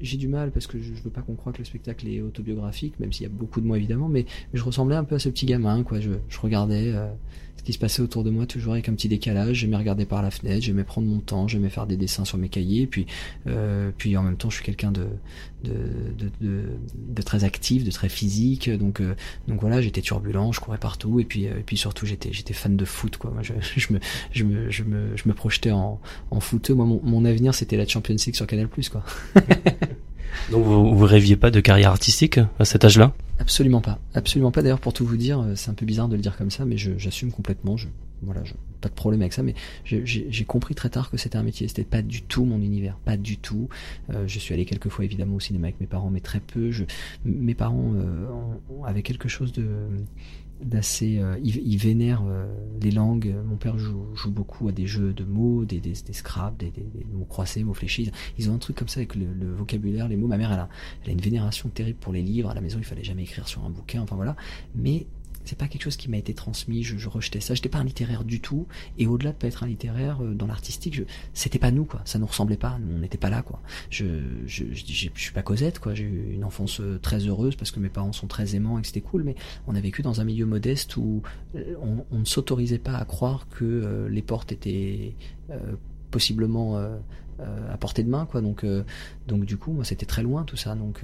[0.00, 2.20] J'ai du mal parce que je, je veux pas qu'on croie que le spectacle est
[2.20, 5.18] autobiographique, même s'il y a beaucoup de moi évidemment, mais je ressemblais un peu à
[5.18, 5.82] ce petit gamin.
[5.82, 5.98] Quoi.
[5.98, 6.94] Je, je regardais
[7.64, 9.58] qui se passait autour de moi toujours avec un petit décalage.
[9.58, 12.48] J'aimais regarder par la fenêtre, j'aimais prendre mon temps, j'aimais faire des dessins sur mes
[12.48, 12.86] cahiers.
[12.86, 13.06] Puis,
[13.46, 15.06] euh, puis en même temps, je suis quelqu'un de
[15.64, 18.68] de, très actif, de très physique.
[18.70, 19.14] Donc, euh,
[19.48, 21.20] donc voilà, j'étais turbulent, je courais partout.
[21.20, 23.16] Et puis, euh, et puis surtout, j'étais j'étais fan de foot.
[23.16, 23.30] Quoi.
[23.30, 24.00] Moi, je, je, me,
[24.32, 26.00] je, me, je, me, je me projetais en,
[26.30, 26.74] en footeux.
[26.74, 28.68] Moi, mon, mon avenir, c'était la Champions League sur Canal+.
[28.68, 29.04] Quoi.
[30.50, 33.12] Donc vous, rêviez pas de carrière artistique à cet âge-là?
[33.38, 34.62] Absolument pas, absolument pas.
[34.62, 36.76] D'ailleurs, pour tout vous dire, c'est un peu bizarre de le dire comme ça, mais
[36.76, 37.76] j'assume complètement.
[37.76, 37.88] Je,
[38.22, 38.42] voilà,
[38.80, 39.54] pas de problème avec ça, mais
[39.84, 41.66] j'ai compris très tard que c'était un métier.
[41.68, 43.68] C'était pas du tout mon univers, pas du tout.
[44.10, 46.70] Euh, je suis allé quelques fois évidemment au cinéma avec mes parents, mais très peu.
[47.24, 48.26] Mes parents euh,
[48.86, 49.66] avaient quelque chose de
[50.64, 51.18] d'assez.
[51.18, 51.36] Euh,
[51.76, 52.46] vénèrent euh,
[52.80, 53.34] les langues.
[53.46, 56.72] Mon père joue, beaucoup à des jeux de mots, des, des, des scraps, des,
[57.12, 58.10] mots croisés, mots fléchis.
[58.38, 60.28] Ils ont un truc comme ça avec le, le vocabulaire, les mots.
[60.28, 60.68] Ma mère, elle a,
[61.02, 62.50] elle a une vénération terrible pour les livres.
[62.50, 64.02] À la maison, il fallait jamais écrire sur un bouquin.
[64.02, 64.36] Enfin voilà.
[64.74, 65.06] Mais
[65.44, 67.84] c'est pas quelque chose qui m'a été transmis, je, je rejetais ça, j'étais pas un
[67.84, 68.66] littéraire du tout,
[68.98, 71.00] et au-delà de pas être un littéraire, euh, dans l'artistique,
[71.34, 73.60] c'était pas nous, quoi, ça nous ressemblait pas, on n'était pas là, quoi.
[73.90, 74.04] Je,
[74.46, 77.70] je, je, je, suis pas Cosette, quoi, j'ai eu une enfance euh, très heureuse parce
[77.70, 79.34] que mes parents sont très aimants et que c'était cool, mais
[79.66, 81.22] on a vécu dans un milieu modeste où
[81.54, 81.74] euh,
[82.10, 85.14] on ne s'autorisait pas à croire que les portes étaient
[86.10, 86.80] possiblement
[87.40, 88.40] à portée de main quoi.
[88.40, 88.64] Donc
[89.26, 90.74] donc du coup moi c'était très loin tout ça.
[90.74, 91.02] Donc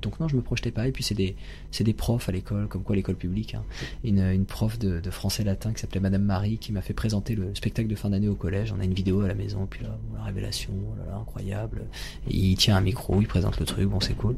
[0.00, 0.86] donc non je me projetais pas.
[0.86, 1.36] Et puis c'est des
[1.70, 3.64] c'est des profs à l'école comme quoi l'école publique hein.
[4.04, 7.34] une, une prof de, de français latin qui s'appelait Madame Marie qui m'a fait présenter
[7.34, 8.72] le spectacle de fin d'année au collège.
[8.76, 11.82] On a une vidéo à la maison puis là la révélation oh là, là, incroyable.
[12.28, 14.36] Il tient un micro il présente le truc bon c'est cool.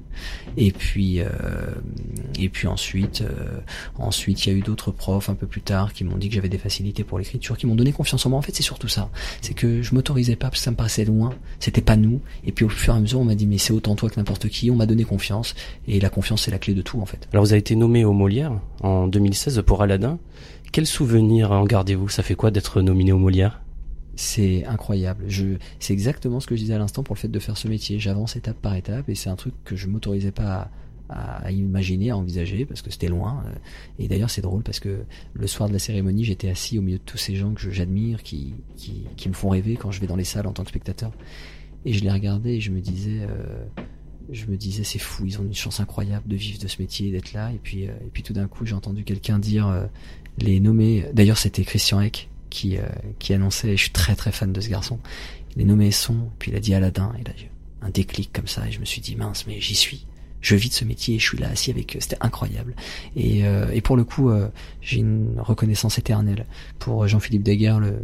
[0.57, 1.29] Et puis euh,
[2.39, 3.61] et puis ensuite euh,
[3.97, 6.35] ensuite il y a eu d'autres profs un peu plus tard qui m'ont dit que
[6.35, 8.39] j'avais des facilités pour l'écriture qui m'ont donné confiance en moi.
[8.39, 9.11] En fait c'est surtout ça.
[9.41, 11.22] C'est que je m'autorisais pas parce que ça me paraissait loin
[11.61, 12.21] c'était pas nous.
[12.45, 14.17] Et puis au fur et à mesure, on m'a dit mais c'est autant toi que
[14.17, 14.71] n'importe qui.
[14.71, 15.55] On m'a donné confiance
[15.87, 17.29] et la confiance c'est la clé de tout en fait.
[17.33, 18.53] Alors vous avez été nommé au Molière
[18.83, 20.19] en 2016 pour Aladdin.
[20.73, 22.09] Quel souvenir en gardez-vous?
[22.09, 23.61] Ça fait quoi d'être nominé au Molière?
[24.15, 25.25] C'est incroyable.
[25.29, 27.69] Je, c'est exactement ce que je disais à l'instant pour le fait de faire ce
[27.69, 27.99] métier.
[27.99, 30.71] J'avance étape par étape et c'est un truc que je m'autorisais pas
[31.13, 33.43] à, imaginer, à envisager parce que c'était loin.
[33.99, 35.05] Et d'ailleurs, c'est drôle parce que
[35.35, 38.23] le soir de la cérémonie, j'étais assis au milieu de tous ces gens que j'admire,
[38.23, 41.13] qui, qui, me font rêver quand je vais dans les salles en tant que spectateur.
[41.85, 43.65] Et je les regardais et je me disais, euh,
[44.31, 47.11] je me disais, c'est fou, ils ont une chance incroyable de vivre de ce métier,
[47.11, 47.53] d'être là.
[47.53, 49.87] Et puis, euh, et puis tout d'un coup, j'ai entendu quelqu'un dire euh,
[50.39, 51.07] les nommer.
[51.13, 52.77] D'ailleurs, c'était Christian Eck qui,
[53.19, 53.77] qui annonçait.
[53.77, 54.99] Je suis très très fan de ce garçon.
[55.57, 56.31] Les nommés sont.
[56.39, 57.13] Puis il a dit Aladdin.
[57.19, 57.33] Et là,
[57.81, 58.67] un déclic comme ça.
[58.69, 60.07] Et je me suis dit mince, mais j'y suis
[60.43, 62.01] je vis de ce métier et je suis là assis avec eux.
[62.01, 62.75] C'était incroyable.
[63.17, 64.49] Et, euh, pour le coup, euh,
[64.81, 66.47] j'ai une reconnaissance éternelle
[66.79, 67.95] pour Jean-Philippe Deguerre, le,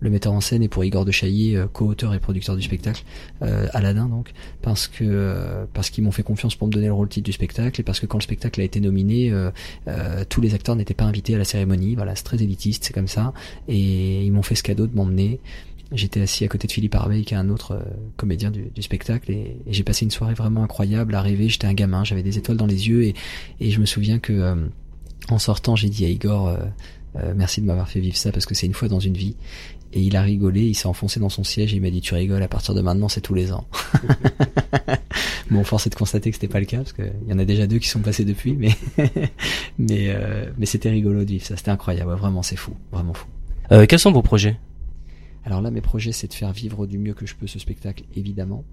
[0.00, 3.02] metteur en scène, et pour Igor de euh, co-auteur et producteur du spectacle,
[3.40, 4.32] Aladdin donc,
[4.62, 7.80] parce que parce qu'ils m'ont fait confiance pour me donner le rôle titre du spectacle,
[7.80, 9.32] et parce que quand le spectacle a été nominé,
[10.28, 11.96] tous les acteurs n'étaient pas invités à la cérémonie.
[11.96, 13.32] Voilà, c'est très élitiste, c'est comme ça,
[13.66, 15.40] et ils m'ont fait ce cadeau de m'emmener.
[15.92, 17.82] J'étais assis à côté de Philippe Harvey, qui est un autre
[18.16, 21.48] comédien du, du spectacle, et, et j'ai passé une soirée vraiment incroyable à rêver.
[21.48, 23.14] J'étais un gamin, j'avais des étoiles dans les yeux, et,
[23.60, 24.68] et je me souviens que
[25.30, 26.56] en sortant, j'ai dit à Igor.
[27.16, 29.36] Euh, merci de m'avoir fait vivre ça parce que c'est une fois dans une vie.
[29.94, 32.14] Et il a rigolé, il s'est enfoncé dans son siège et il m'a dit tu
[32.14, 33.66] rigoles, à partir de maintenant c'est tous les ans.
[35.50, 37.44] bon, force est de constater que c'était pas le cas parce qu'il y en a
[37.46, 38.76] déjà deux qui sont passés depuis, mais
[39.78, 43.26] mais euh, mais c'était rigolo de vivre ça, c'était incroyable, vraiment c'est fou, vraiment fou.
[43.72, 44.58] Euh, quels sont vos projets?
[45.48, 48.04] Alors là, mes projets, c'est de faire vivre du mieux que je peux ce spectacle,
[48.14, 48.66] évidemment.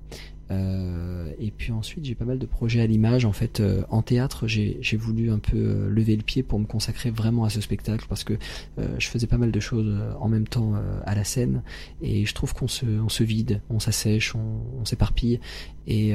[0.52, 3.24] Euh, et puis ensuite, j'ai pas mal de projets à l'image.
[3.24, 6.66] En fait, euh, en théâtre, j'ai voulu un peu euh, lever le pied pour me
[6.66, 8.34] consacrer vraiment à ce spectacle parce que
[8.78, 10.74] je faisais pas mal de choses en même temps
[11.06, 11.64] à la scène.
[12.02, 15.40] Et je trouve qu'on se, vide, on s'assèche, on, s'éparpille.
[15.88, 16.14] Et,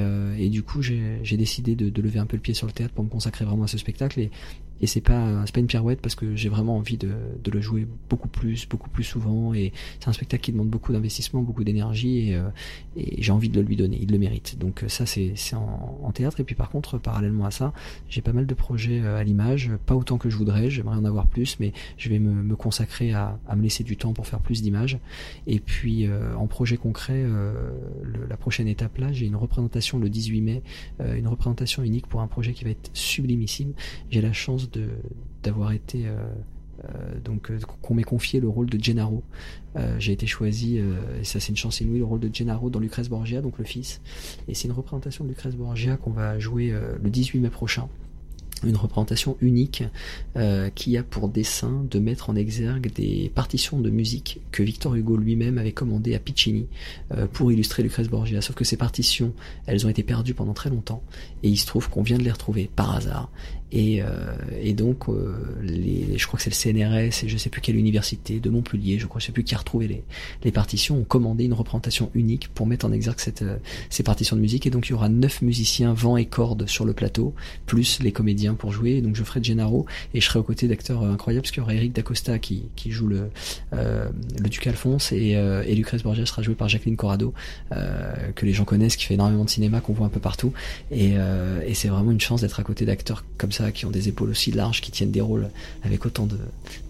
[0.50, 3.08] du coup, j'ai décidé de, lever un peu le pied sur le théâtre pour me
[3.08, 4.28] consacrer vraiment à ce spectacle.
[4.81, 7.11] Et c'est pas c'est pas une pirouette parce que j'ai vraiment envie de,
[7.43, 9.53] de, le jouer beaucoup plus beaucoup plus souvent.
[9.55, 12.49] Et c'est un spectacle qui demande beaucoup d'investissement beaucoup d'énergie et, euh,
[12.97, 13.99] et j'ai envie de le lui donner.
[14.01, 14.59] Il le mérite.
[14.59, 16.41] Donc euh, ça c'est en, en, théâtre.
[16.41, 17.72] Et puis par contre parallèlement à ça
[18.09, 19.70] j'ai pas mal de projets euh, à l'image.
[19.87, 20.70] Pas autant que je voudrais.
[20.70, 23.97] J'aimerais en avoir plus mais je vais me, me consacrer à, à, me laisser du
[23.97, 24.99] temps pour faire plus d'images.
[25.47, 27.70] Et puis euh, en projet concret euh,
[28.28, 30.62] la prochaine étape là j'ai une représentation le 18 mai
[31.01, 33.72] une représentation unique pour un projet qui va être sublimissime.
[34.11, 34.69] J'ai la chance
[35.42, 37.50] d'avoir été euh, donc
[37.82, 39.22] qu'on m'ait confié le rôle de Gennaro.
[39.98, 43.08] J'ai été choisi, et ça c'est une chance inouïe, le rôle de Gennaro dans Lucrèce
[43.08, 44.00] Borgia, donc le fils.
[44.48, 47.88] Et c'est une représentation de Lucrèce Borgia qu'on va jouer le 18 mai prochain
[48.64, 49.84] une représentation unique
[50.36, 54.94] euh, qui a pour dessein de mettre en exergue des partitions de musique que Victor
[54.94, 56.66] Hugo lui-même avait commandées à Piccini
[57.14, 58.40] euh, pour illustrer Lucrèce Borgia.
[58.40, 59.32] Sauf que ces partitions,
[59.66, 61.02] elles ont été perdues pendant très longtemps
[61.42, 63.30] et il se trouve qu'on vient de les retrouver par hasard
[63.72, 64.06] et, euh,
[64.60, 67.76] et donc, euh, les, je crois que c'est le CNRS et je sais plus quelle
[67.76, 70.02] université de Montpellier, je crois, je sais plus qui a retrouvé les,
[70.42, 73.56] les partitions, ont commandé une représentation unique pour mettre en exergue cette, euh,
[73.88, 74.66] ces partitions de musique.
[74.66, 77.34] Et donc, il y aura neuf musiciens vent et cordes sur le plateau,
[77.66, 78.92] plus les comédiens pour jouer.
[78.92, 81.64] Et donc, je ferai Gennaro et je serai aux côtés d'acteurs incroyables parce qu'il y
[81.64, 83.30] aura Eric Dacosta qui, qui joue le,
[83.72, 85.30] le duc Alphonse et,
[85.66, 87.32] et Lucrèce Borgia sera joué par Jacqueline Corrado,
[87.70, 90.52] que les gens connaissent, qui fait énormément de cinéma, qu'on voit un peu partout.
[90.90, 91.12] Et,
[91.66, 94.30] et c'est vraiment une chance d'être à côté d'acteurs comme ça qui ont des épaules
[94.30, 95.48] aussi larges, qui tiennent des rôles
[95.82, 96.26] avec autant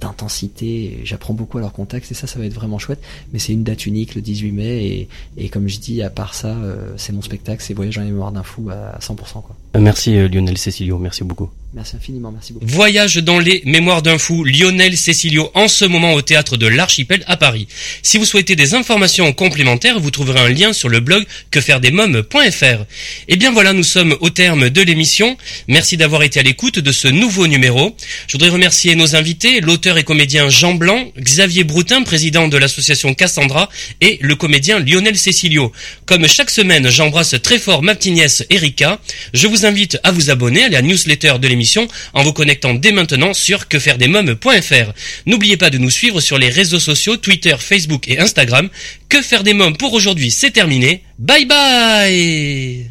[0.01, 1.01] d'intensité.
[1.05, 3.01] J'apprends beaucoup à leur contact et ça, ça va être vraiment chouette.
[3.33, 6.57] Mais c'est une date unique, le 18 mai, et, comme je dis, à part ça,
[6.57, 9.17] euh, c'est mon spectacle, c'est Voyage en mémoire d'un fou à 100%.
[9.43, 9.57] Quoi.
[9.79, 11.51] Merci euh, Lionel Cecilio, merci beaucoup.
[11.73, 12.67] Merci infiniment, merci beaucoup.
[12.67, 17.23] Voyage dans les mémoires d'un fou, Lionel Cecilio, en ce moment au théâtre de l'Archipel
[17.29, 17.69] à Paris.
[18.03, 22.65] Si vous souhaitez des informations complémentaires, vous trouverez un lien sur le blog quefairedesmoms.fr.
[22.65, 22.87] Et
[23.29, 25.37] eh bien voilà, nous sommes au terme de l'émission.
[25.69, 27.95] Merci d'avoir été à l'écoute de ce nouveau numéro.
[28.27, 33.15] Je voudrais remercier nos invités, l'auteur et comédien Jean Blanc, Xavier Broutin, président de l'association
[33.15, 33.69] Cassandra,
[34.01, 35.71] et le comédien Lionel Cecilio.
[36.05, 38.99] Comme chaque semaine, j'embrasse très fort ma petite nièce Erika.
[39.35, 42.93] Je vous invite à vous abonner à la newsletter de l'émission en vous connectant dès
[42.93, 44.93] maintenant sur quefairedesmoms.fr.
[45.27, 48.71] N'oubliez pas de nous suivre sur les réseaux sociaux Twitter, Facebook et Instagram.
[49.11, 51.03] Que faire des mômes pour aujourd'hui, c'est terminé.
[51.19, 52.91] Bye bye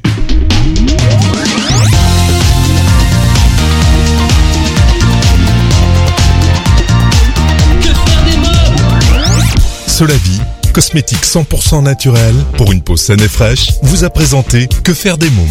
[9.88, 10.39] Solavi,
[10.72, 15.32] cosmétique 100% naturel pour une peau saine et fraîche, vous a présenté Que faire des
[15.32, 15.47] mômes?